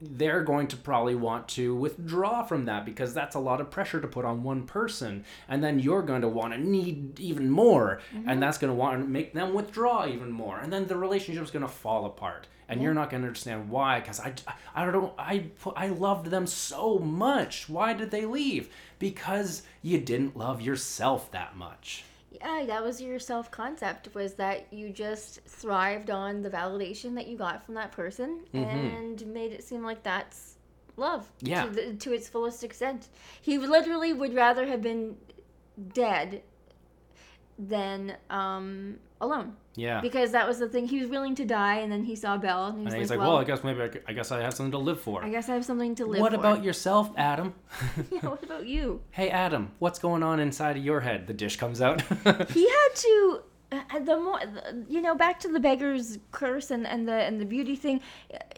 [0.00, 4.00] they're going to probably want to withdraw from that because that's a lot of pressure
[4.00, 5.24] to put on one person.
[5.48, 8.00] And then you're going to want to need even more.
[8.12, 8.40] And mm-hmm.
[8.40, 10.58] that's going to want to make them withdraw even more.
[10.58, 12.46] And then the relationship is going to fall apart.
[12.70, 14.34] And you're not going to understand why because I,
[14.74, 17.66] I don't I I loved them so much.
[17.66, 18.68] Why did they leave?
[18.98, 22.04] Because you didn't love yourself that much
[22.40, 27.26] Yeah, that was your self concept was that you just thrived on the validation that
[27.26, 30.56] you got from that person and made it seem like that's
[30.96, 31.46] love Mm-hmm.
[31.46, 31.64] Yeah.
[31.64, 33.08] to, the, to its fullest extent.
[33.40, 35.16] He literally would rather have been
[35.94, 36.42] dead
[37.58, 40.88] than um, alone yeah because that was the thing.
[40.88, 43.10] He was willing to die, and then he saw Belle, and he was and he's
[43.10, 45.30] like, well, "Well, I guess maybe I guess I have something to live for I
[45.30, 46.22] guess I have something to live for.
[46.22, 47.54] what for." about yourself Adam
[48.10, 49.00] Yeah, what about you?
[49.10, 51.26] Hey Adam, what's going on inside of your head?
[51.26, 52.02] The dish comes out.
[52.50, 56.86] he had to uh, the more the- you know back to the beggar's curse and,
[56.86, 58.00] and the and the beauty thing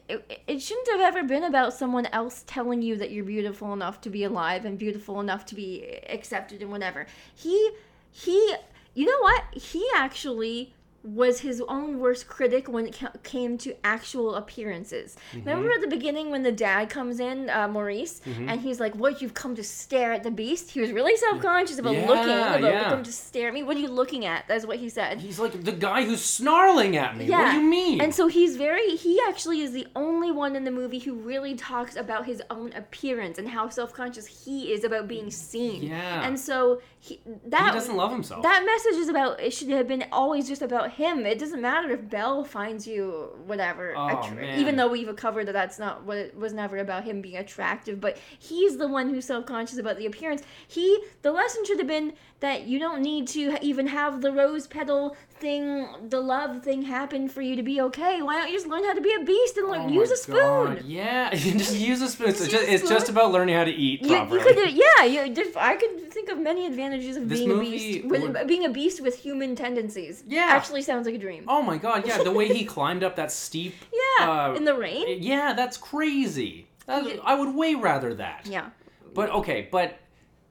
[0.08, 4.00] it, it shouldn't have ever been about someone else telling you that you're beautiful enough
[4.00, 7.70] to be alive and beautiful enough to be accepted and whatever he
[8.10, 8.54] he
[8.94, 14.34] you know what he actually was his own worst critic when it came to actual
[14.34, 15.16] appearances.
[15.34, 19.22] Remember at the beginning when the dad comes in, uh, Maurice, and he's like, "What?
[19.22, 22.62] You've come to stare at the beast?" He was really self-conscious about Yeah, looking, about
[22.62, 22.90] yeah.
[22.90, 23.62] come to stare at me.
[23.62, 24.46] What are you looking at?
[24.46, 25.20] That's what he said.
[25.20, 27.30] He's like the guy who's snarling at me.
[27.30, 28.00] What do you mean?
[28.00, 31.54] And so he's very he actually is the only one in the movie who really
[31.54, 35.84] talks about his own appearance and how self-conscious he is about being seen.
[35.84, 36.26] Yeah.
[36.26, 38.42] And so he that he doesn't love himself.
[38.42, 41.26] that message is about it should have been always just about him.
[41.26, 43.94] It doesn't matter if Belle finds you whatever.
[43.96, 44.58] Oh, attr- man.
[44.58, 48.00] Even though we've covered that that's not what it was never about him being attractive,
[48.00, 50.42] but he's the one who's self-conscious about the appearance.
[50.66, 54.66] He the lesson should have been that you don't need to even have the rose
[54.66, 58.22] petal thing, the love thing happen for you to be okay.
[58.22, 60.10] Why don't you just learn how to be a beast and Oh learn, my use
[60.10, 60.36] a spoon?
[60.36, 62.30] God, Yeah, just use a spoon.
[62.30, 64.38] It's Just just, use a it's just about learning how to eat You, properly.
[64.40, 65.04] you could, yeah.
[65.04, 68.04] You, I could think of many advantages of This being a beast.
[68.06, 70.24] With, would- being a beast with human tendencies.
[70.26, 70.46] Yeah.
[70.48, 71.44] actually sounds like a dream.
[71.48, 73.74] oh my god, yeah, the way he climbed up that steep.
[74.18, 75.22] Yeah, uh, in the rain.
[75.22, 76.66] Yeah, that's crazy.
[76.86, 78.46] That- I would way rather that.
[78.46, 78.70] Yeah,
[79.14, 79.98] But okay, but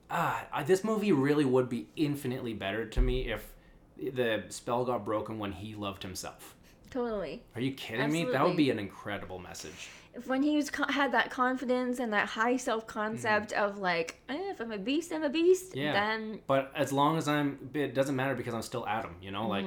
[0.10, 3.54] uh, this movie really would be infinitely better to me if
[3.98, 6.56] the spell got broken when he loved himself.
[6.90, 7.44] totally.
[7.56, 8.26] Are you kidding me?
[8.26, 9.90] That would be an incredible message.
[10.16, 14.20] If when he was co- had that confidence and that high self concept of like,
[14.28, 15.70] eh, if I'm a beast, I'm a beast.
[15.72, 15.80] Mm-hmm.
[15.80, 15.94] Yeah.
[15.94, 19.16] Then But as long as I'm, it doesn't matter because I'm still Adam.
[19.22, 19.66] You know, like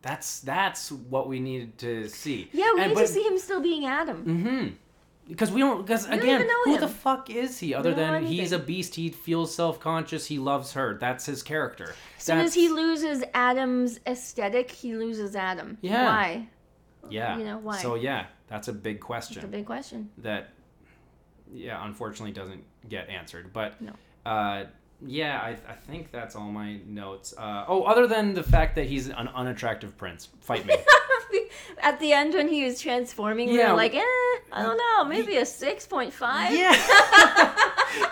[0.00, 2.44] that's that's what we needed to see.
[2.46, 2.58] Mm-hmm.
[2.58, 4.24] yeah, we And- need but- to see him still being Adam.
[4.24, 4.68] Mm-hmm.
[5.28, 5.86] Because we don't.
[5.86, 6.80] Because again, who him.
[6.80, 7.74] the fuck is he?
[7.74, 8.94] Other We don't know than he's a beast.
[8.94, 10.26] He feels self conscious.
[10.26, 10.98] He loves her.
[10.98, 11.94] That's his character.
[12.18, 15.78] As soon as he loses Adam's aesthetic, he loses Adam.
[15.80, 16.06] Yeah.
[16.06, 16.48] Why?
[17.08, 17.38] yeah.
[17.38, 17.78] you know, why?
[17.78, 20.10] So yeah, that's a big question that's a big question.
[20.18, 20.50] that,
[21.52, 23.52] yeah, unfortunately doesn't get answered.
[23.52, 23.92] But No.
[24.26, 24.66] uh,
[25.04, 27.34] yeah, I, I think that's all my notes.
[27.36, 30.76] Uh, oh, other than the fact that he's an unattractive prince, fight me.
[31.80, 33.70] At the end, when he was transforming, we Yeah.
[33.72, 34.00] were like, eh,
[34.52, 36.54] I don't know, maybe a six point five.
[36.54, 36.72] yeah.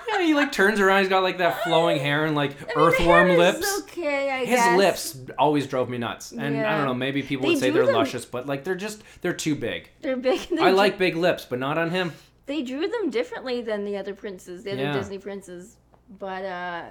[0.09, 1.01] yeah, he like turns around.
[1.01, 3.80] He's got like that flowing hair and like I mean, earthworm lips.
[3.82, 4.76] Okay, I His guess.
[4.78, 6.95] lips always drove me nuts, and I don't know.
[6.95, 9.88] Maybe people They would say they're them- luscious, but like they're just they're too big.
[10.03, 10.41] They're big.
[10.51, 12.12] They I like big lips, but not on him.
[12.47, 14.93] They drew them differently than the other princes, the other Yeah.
[14.93, 15.76] Disney princes.
[16.18, 16.82] But uh,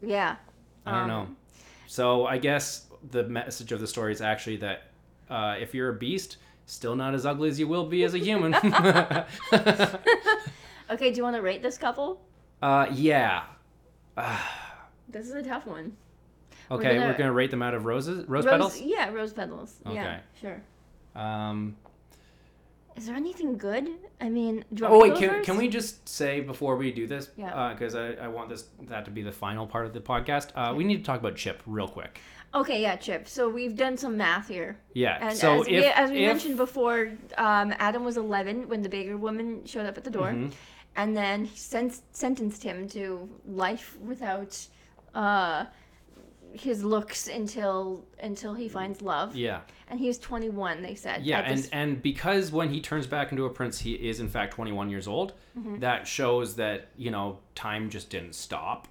[0.00, 0.36] yeah.
[0.86, 1.26] I don't Um, know.
[1.88, 4.89] So I guess the message of the story is actually that
[5.30, 8.18] uh, if you're a beast, still not as ugly as you will be as a
[8.18, 8.52] human.
[10.90, 12.20] Okay, do you want to rate this couple?
[12.62, 13.44] uh, yeah.
[15.08, 15.96] This is a tough one.
[16.70, 18.80] Okay, we're gonna- gonna, rate them out of roses, rose, Rose, petals.
[18.80, 19.76] Yeah, rose petals.
[19.88, 20.62] Yeah, sure.
[21.14, 21.76] Um,
[22.96, 23.88] Is there anything good?
[24.20, 25.46] I mean, do you oh wait, can, first?
[25.46, 27.30] can we just say before we do this?
[27.36, 27.72] Yeah.
[27.72, 30.50] Because I, I want this that to be the final part of the podcast.
[30.54, 32.20] Uh, we need to talk about Chip real quick.
[32.52, 33.28] Okay, yeah, Chip.
[33.28, 34.76] So we've done some math here.
[34.92, 35.18] Yeah.
[35.20, 38.82] And so as, if we, as we if- mentioned before, um, Adam was 11 when
[38.82, 40.50] the beggar woman showed up at the door, Mhm.
[40.96, 44.66] and then he sen- sentenced him to life without,
[45.14, 45.66] uh,
[46.52, 49.36] his looks until until he finds love.
[49.36, 49.60] Yeah.
[49.86, 51.22] And he was 21, they said.
[51.22, 54.28] Yeah, and this- and because when he turns back into a prince, he is in
[54.28, 55.34] fact 21 years old.
[55.56, 55.78] Mm-hmm.
[55.78, 58.88] That shows that you know time just didn't stop.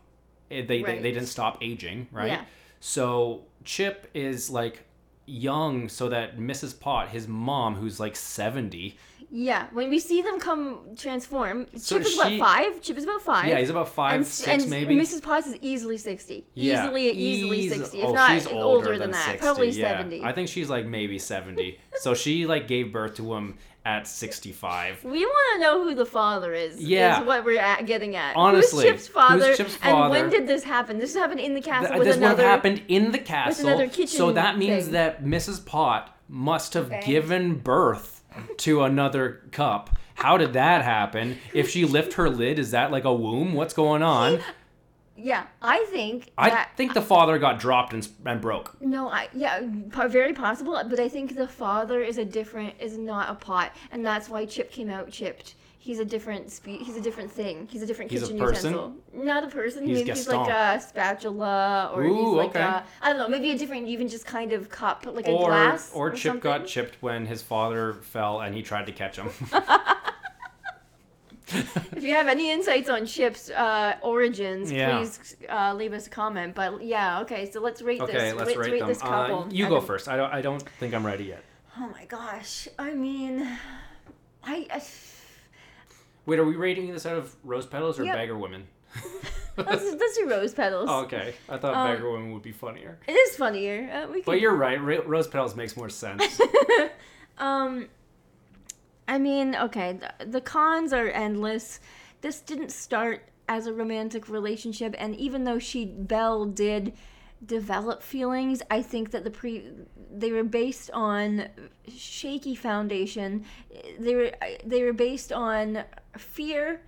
[0.47, 2.27] They, they they didn't stop aging, right?
[2.29, 2.45] Yeah.
[2.79, 4.85] So Chip is like
[5.25, 6.79] young, so that Mrs.
[6.79, 8.97] Pot, his mom, who's like 70.
[9.31, 12.81] yeah, when we see them come transform, So Chip is she- about five.
[12.81, 13.47] Chip is about five.
[13.47, 14.95] Yeah, he's about five, and, six, and maybe.
[14.95, 15.21] Mrs.
[15.21, 16.47] Potts is easily 60.
[16.55, 17.99] Yeah, easily, easily eas- 60.
[17.99, 19.25] If oh, not she's older, than, that.
[19.25, 19.97] 60, Probably yeah.
[19.99, 20.23] 70.
[20.23, 21.77] I think she's like maybe 70.
[21.99, 23.57] so she like gave birth to him
[23.89, 25.03] at 65.
[25.03, 26.81] We want to know who the father is.
[26.81, 27.21] Yeah.
[27.21, 28.35] Is what we're at, getting at.
[28.35, 29.47] Honestly, Who's Chip's father?
[29.47, 30.99] who's Chip's And when did this happen?
[30.99, 33.67] This happened in the castle Th- with this would have happened in the castle.
[33.67, 34.93] another so that means thing.
[34.93, 35.65] that Mrs.
[35.65, 38.23] Pot must have given birth
[38.57, 39.89] to another cup.
[40.13, 41.37] How did that happen?
[41.53, 43.53] If she lift her lid, is that like a womb?
[43.53, 44.39] What's going on?
[45.21, 46.31] Yeah, I think.
[46.37, 48.81] I that, think the father got dropped and, and broke.
[48.81, 50.81] No, I yeah, very possible.
[50.89, 54.45] But I think the father is a different, is not a pot, and that's why
[54.45, 55.55] Chip came out chipped.
[55.81, 57.67] He's a different spe- He's a different thing.
[57.71, 58.73] He's a different He's a kitchen person?
[58.73, 58.95] utensil.
[59.13, 59.87] Not a person.
[59.87, 62.59] He's maybe he's like a spatula, or he's Ooh, like okay.
[62.59, 63.29] a I don't know.
[63.29, 65.91] Maybe a different, even just kind of cup, like a Or glass.
[65.93, 69.29] or Chip got chipped when his father fell and he tried to catch him.
[71.95, 74.97] If you have any insights on Chip's uh, origins, Yeah.
[74.99, 76.55] please uh, leave us a comment.
[76.55, 77.49] But yeah, okay.
[77.51, 78.33] So let's rate okay, this.
[78.35, 78.87] let's rate, them.
[78.87, 79.43] this couple.
[79.43, 80.07] Uh, you out go first.
[80.07, 81.43] I don't I don't think I'm ready yet.
[81.77, 82.67] Oh my gosh.
[82.77, 83.47] I mean,
[84.43, 84.67] I.
[84.71, 84.81] I
[86.25, 88.15] Wait, are we rating this out of rose petals or Yep.
[88.15, 88.67] beggar women?
[89.57, 90.87] let's, let's do rose petals.
[90.91, 91.33] Oh, okay.
[91.47, 92.99] I thought Um, beggar women would be funnier.
[93.07, 93.89] It is funnier.
[93.91, 94.79] Uh, we But you're right.
[94.81, 96.39] Ra- rose petals makes more sense.
[97.37, 97.87] um,
[99.09, 101.79] I mean, okay, the, the cons are endless.
[102.21, 106.93] This didn't start as a romantic relationship, and even though she Belle did
[107.43, 109.63] develop feelings, I think that the pre
[110.11, 111.47] they were based on
[111.87, 113.45] shaky foundation.
[113.99, 114.31] They were
[114.63, 115.83] they were based on
[116.15, 116.81] fear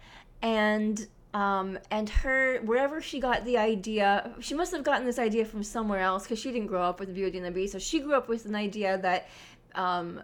[0.43, 5.45] and um, and her wherever she got the idea she must have gotten this idea
[5.45, 8.01] from somewhere else because she didn't grow up with beauty and the beast so she
[8.01, 9.30] grew up with an idea that
[9.76, 10.22] um,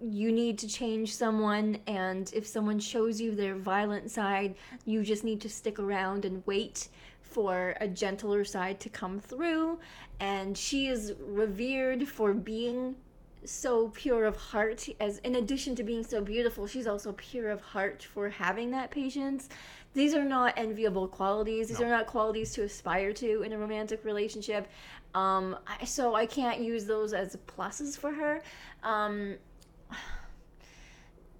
[0.00, 4.54] you need to change someone and if someone shows you their violent side
[4.86, 6.88] you just need to stick around and wait
[7.30, 9.78] for a gentler side to come through.
[10.18, 12.96] And she is revered for being
[13.44, 17.58] so pure of heart as in addition to being so beautiful she's also pure of
[17.62, 19.48] heart for having that patience.
[19.94, 21.68] These are not enviable qualities.
[21.68, 21.86] These No.
[21.86, 24.68] are not qualities to aspire to in a romantic relationship.
[25.14, 28.42] Um, I, so i can't use those as pluses for her.
[28.84, 29.36] Um,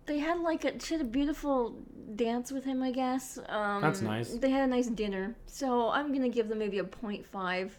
[0.06, 1.76] they had like a she had a beautiful
[2.16, 3.38] dance with him i guess.
[3.48, 4.30] Um, That's nice.
[4.34, 5.34] they had a nice dinner.
[5.46, 7.70] So i'm gonna give them maybe a 0.5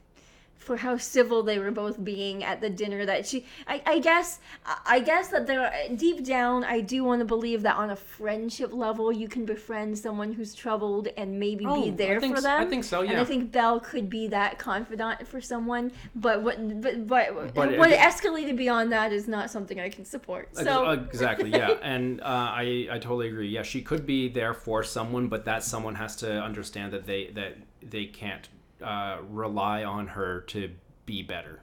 [0.61, 4.39] for how civil they were both being at the dinner that she I, I guess
[4.85, 8.71] I guess that there deep down I do want to believe that on a friendship
[8.71, 12.39] level you can befriend someone who's troubled and maybe Oh, be I there think for
[12.39, 13.11] s- I I think so, yeah.
[13.11, 13.19] And.
[13.19, 17.91] I think Belle could be that confidant for someone, but what but but, But what
[17.91, 20.55] it- escalated beyond that is not something I can support.
[20.55, 23.49] So exactly, yeah, and uh, I I totally agree.
[23.49, 27.31] Yeah, she could be there for someone, but that someone has to understand that they
[27.33, 28.47] that they can't
[28.83, 30.69] uh, rely on her to
[31.05, 31.61] be better.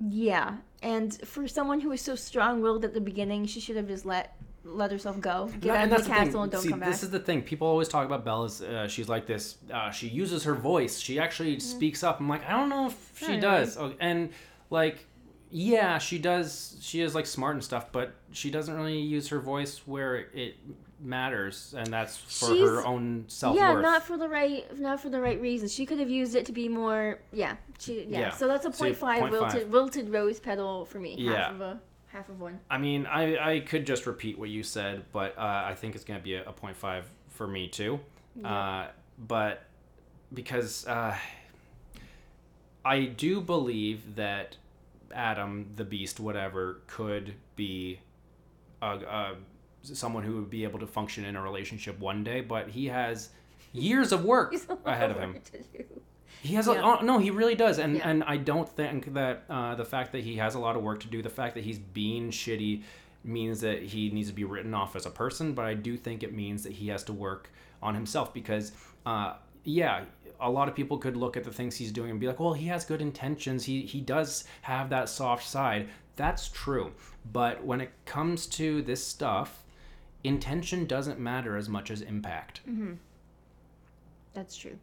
[0.00, 4.04] yeah, and for someone who was so strong-willed at the beginning, she should have just
[4.06, 6.42] let let herself go, get No, out of the the castle, thing.
[6.42, 6.90] and don't See, come back.
[6.90, 7.42] this is the thing.
[7.42, 9.56] People always talk about Belle as uh, she's like this.
[9.72, 10.98] Uh, she uses her voice.
[10.98, 12.20] She actually speaks up.
[12.20, 13.76] I'm like, I don't know if she does.
[13.78, 14.30] Oh, and
[14.68, 15.06] like,
[15.50, 16.76] yeah, she does.
[16.82, 20.56] She is like smart and stuff, but she doesn't really use her voice where it
[21.00, 23.56] matters, and that's for her own self.
[23.56, 25.72] Yeah, not for the right, not for the right reasons.
[25.72, 27.18] She could have used it to be more.
[27.32, 28.04] Yeah, she.
[28.08, 28.20] Yeah.
[28.20, 28.30] Yeah.
[28.30, 29.30] So that's a point five 0.5.
[29.30, 31.16] wilted wilted rose petal for me.
[31.18, 31.44] Yeah.
[31.44, 32.60] Half of a half of one.
[32.70, 36.04] I mean, I, I could just repeat what you said, but uh, I think it's
[36.04, 38.00] going to be a, a 0.5 for me too.
[38.44, 38.86] Uh,
[39.18, 39.64] but
[40.32, 41.16] because uh,
[42.84, 44.56] I do believe that
[45.12, 48.00] Adam, the Beast, whatever, could be
[48.80, 49.34] a, a,
[49.82, 53.30] someone who would be able to function in a relationship one day, but he has
[53.72, 54.54] years of work
[54.84, 55.34] ahead of him.
[55.34, 55.84] work to do.
[56.42, 56.74] He has Yeah.
[56.74, 58.08] a oh, no, he really does, and Yeah.
[58.08, 61.00] and I don't think that uh, the fact that he has a lot of work
[61.00, 62.82] to do, the fact that he's being shitty,
[63.24, 65.52] means that he needs to be written off as a person.
[65.52, 67.50] But I do think it means that he has to work
[67.82, 68.72] on himself because,
[69.04, 70.04] uh, yeah,
[70.40, 72.52] a lot of people could look at the things he's doing and be like, well,
[72.52, 73.64] he has good intentions.
[73.64, 75.88] He he does have that soft side.
[76.14, 76.92] That's true,
[77.32, 79.64] but when it comes to this stuff,
[80.24, 82.60] intention doesn't matter as much as impact.
[82.68, 82.94] Mm-hmm.
[84.34, 84.78] That's true.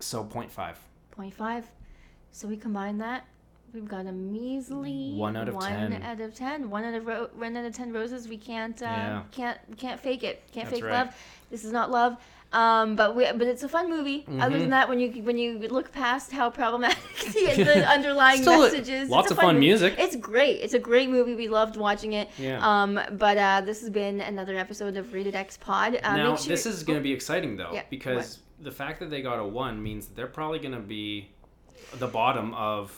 [0.00, 0.74] So 0.5.
[1.10, 1.66] Point five.
[2.32, 3.26] So we combine that.
[3.74, 6.02] We've got a measly One out of one 10.
[6.02, 6.70] out of ten.
[6.70, 8.26] One out of ro- one out of ten roses.
[8.26, 9.22] We can't uh, Yeah.
[9.32, 10.42] can't can't fake it.
[10.52, 10.92] Can't That's fake right.
[11.06, 11.14] love.
[11.50, 12.16] This is not love.
[12.52, 14.24] Um, but we, but it's a fun movie.
[14.26, 14.58] Other Mm-hmm.
[14.58, 16.98] than that, when you when you look past how problematic
[17.32, 19.66] the, the underlying messages, lots it's of fun movie.
[19.68, 19.94] music.
[19.98, 20.56] It's great.
[20.60, 21.36] It's a great movie.
[21.36, 22.28] We loved watching it.
[22.38, 22.58] Yeah.
[22.60, 26.00] Um, but uh, this has been another episode of Rated X Pod.
[26.02, 29.10] Uh, now sure, this is going to be exciting though Yeah, because the fact that
[29.10, 31.30] they got a one means that they're probably going to be
[31.98, 32.92] the bottom of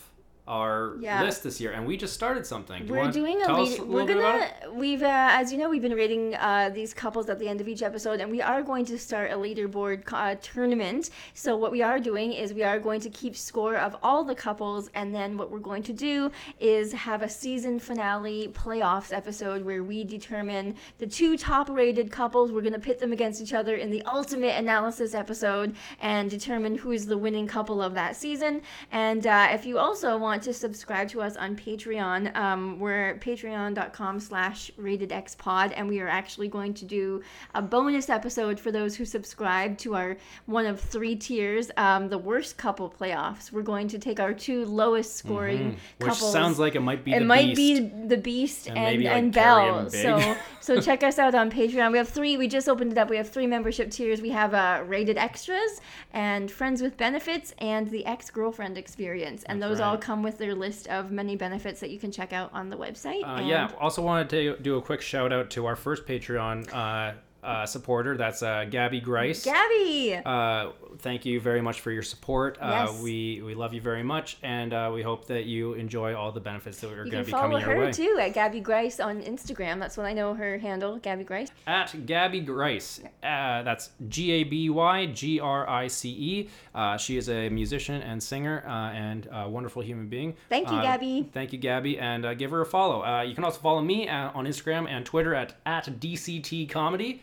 [0.49, 1.23] our Yeah.
[1.23, 2.85] list this year, and we just started something.
[2.87, 3.73] Do We're doing a tell lead.
[3.75, 4.75] us a We're little bit about gonna.
[4.75, 7.69] We've, uh, as you know, we've been rating uh, these couples at the end of
[7.69, 11.11] each episode, and we are going to start a leaderboard uh, tournament.
[11.35, 14.35] So what we are doing is we are going to keep score of all the
[14.35, 19.65] couples, and then what we're going to do is have a season finale playoffs episode
[19.65, 22.51] where we determine the two top-rated couples.
[22.51, 26.91] We're gonna pit them against each other in the ultimate analysis episode and determine who
[26.91, 28.63] is the winning couple of that season.
[28.91, 34.21] And uh, if you also want to subscribe to us on Patreon, um, we're patreon.com
[34.21, 37.23] slash ratedxpod, and we are actually going to do
[37.55, 40.17] a bonus episode for those who subscribe to our
[40.47, 43.53] one of three tiers, um, the worst couple playoffs.
[43.53, 45.71] We're going to take our two lowest scoring Mm-hmm.
[45.99, 46.33] Which couples.
[46.33, 47.83] sounds like it might be it the might beast.
[47.83, 49.91] be the Beast And and, maybe, and, Belle.
[49.91, 51.93] So so check us out on Patreon.
[51.93, 52.37] We have three.
[52.37, 53.11] We just opened it up.
[53.11, 54.21] We have three membership tiers.
[54.23, 55.81] We have uh, rated extras
[56.13, 59.43] and friends with benefits and the ex girlfriend experience.
[59.45, 60.01] And That's those all right.
[60.23, 63.23] With their list of many benefits that you can check out on the website.
[63.23, 63.71] Uh, and yeah.
[63.81, 68.17] Also wanted to do a quick shout out to our first Patreon uh, uh, supporter.
[68.17, 69.45] That's uh, Gaby Grice.
[69.45, 70.17] Gaby.
[70.25, 72.59] Uh, thank you very much for your support.
[72.61, 73.01] Uh, Yes.
[73.03, 76.41] we we love you very much, and uh, we hope that you enjoy all the
[76.41, 77.75] benefits that are going to be coming your way.
[77.75, 79.79] follow her too at Gaby Grice on Instagram.
[79.81, 81.49] That's what I know her handle, Gaby Grice.
[81.67, 86.49] At Gaby Grice, uh, that's G A B Y G R I C E.
[86.75, 90.35] Uh, she is a musician and singer uh, and a wonderful human being.
[90.49, 91.29] Thank you, Gaby.
[91.33, 93.03] Thank you, Gaby, and uh, give her a follow.
[93.05, 97.23] Uh, you can also follow me uh, on Instagram and Twitter at at DCT Comedy.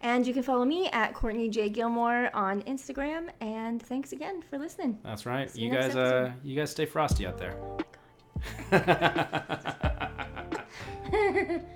[0.00, 1.68] And you can follow me at Courtney J.
[1.68, 3.30] Gilmore on Instagram.
[3.40, 4.98] And thanks again for listening.
[5.02, 5.50] That's right.
[5.50, 7.56] See you guys, uh, you guys stay frosty out there.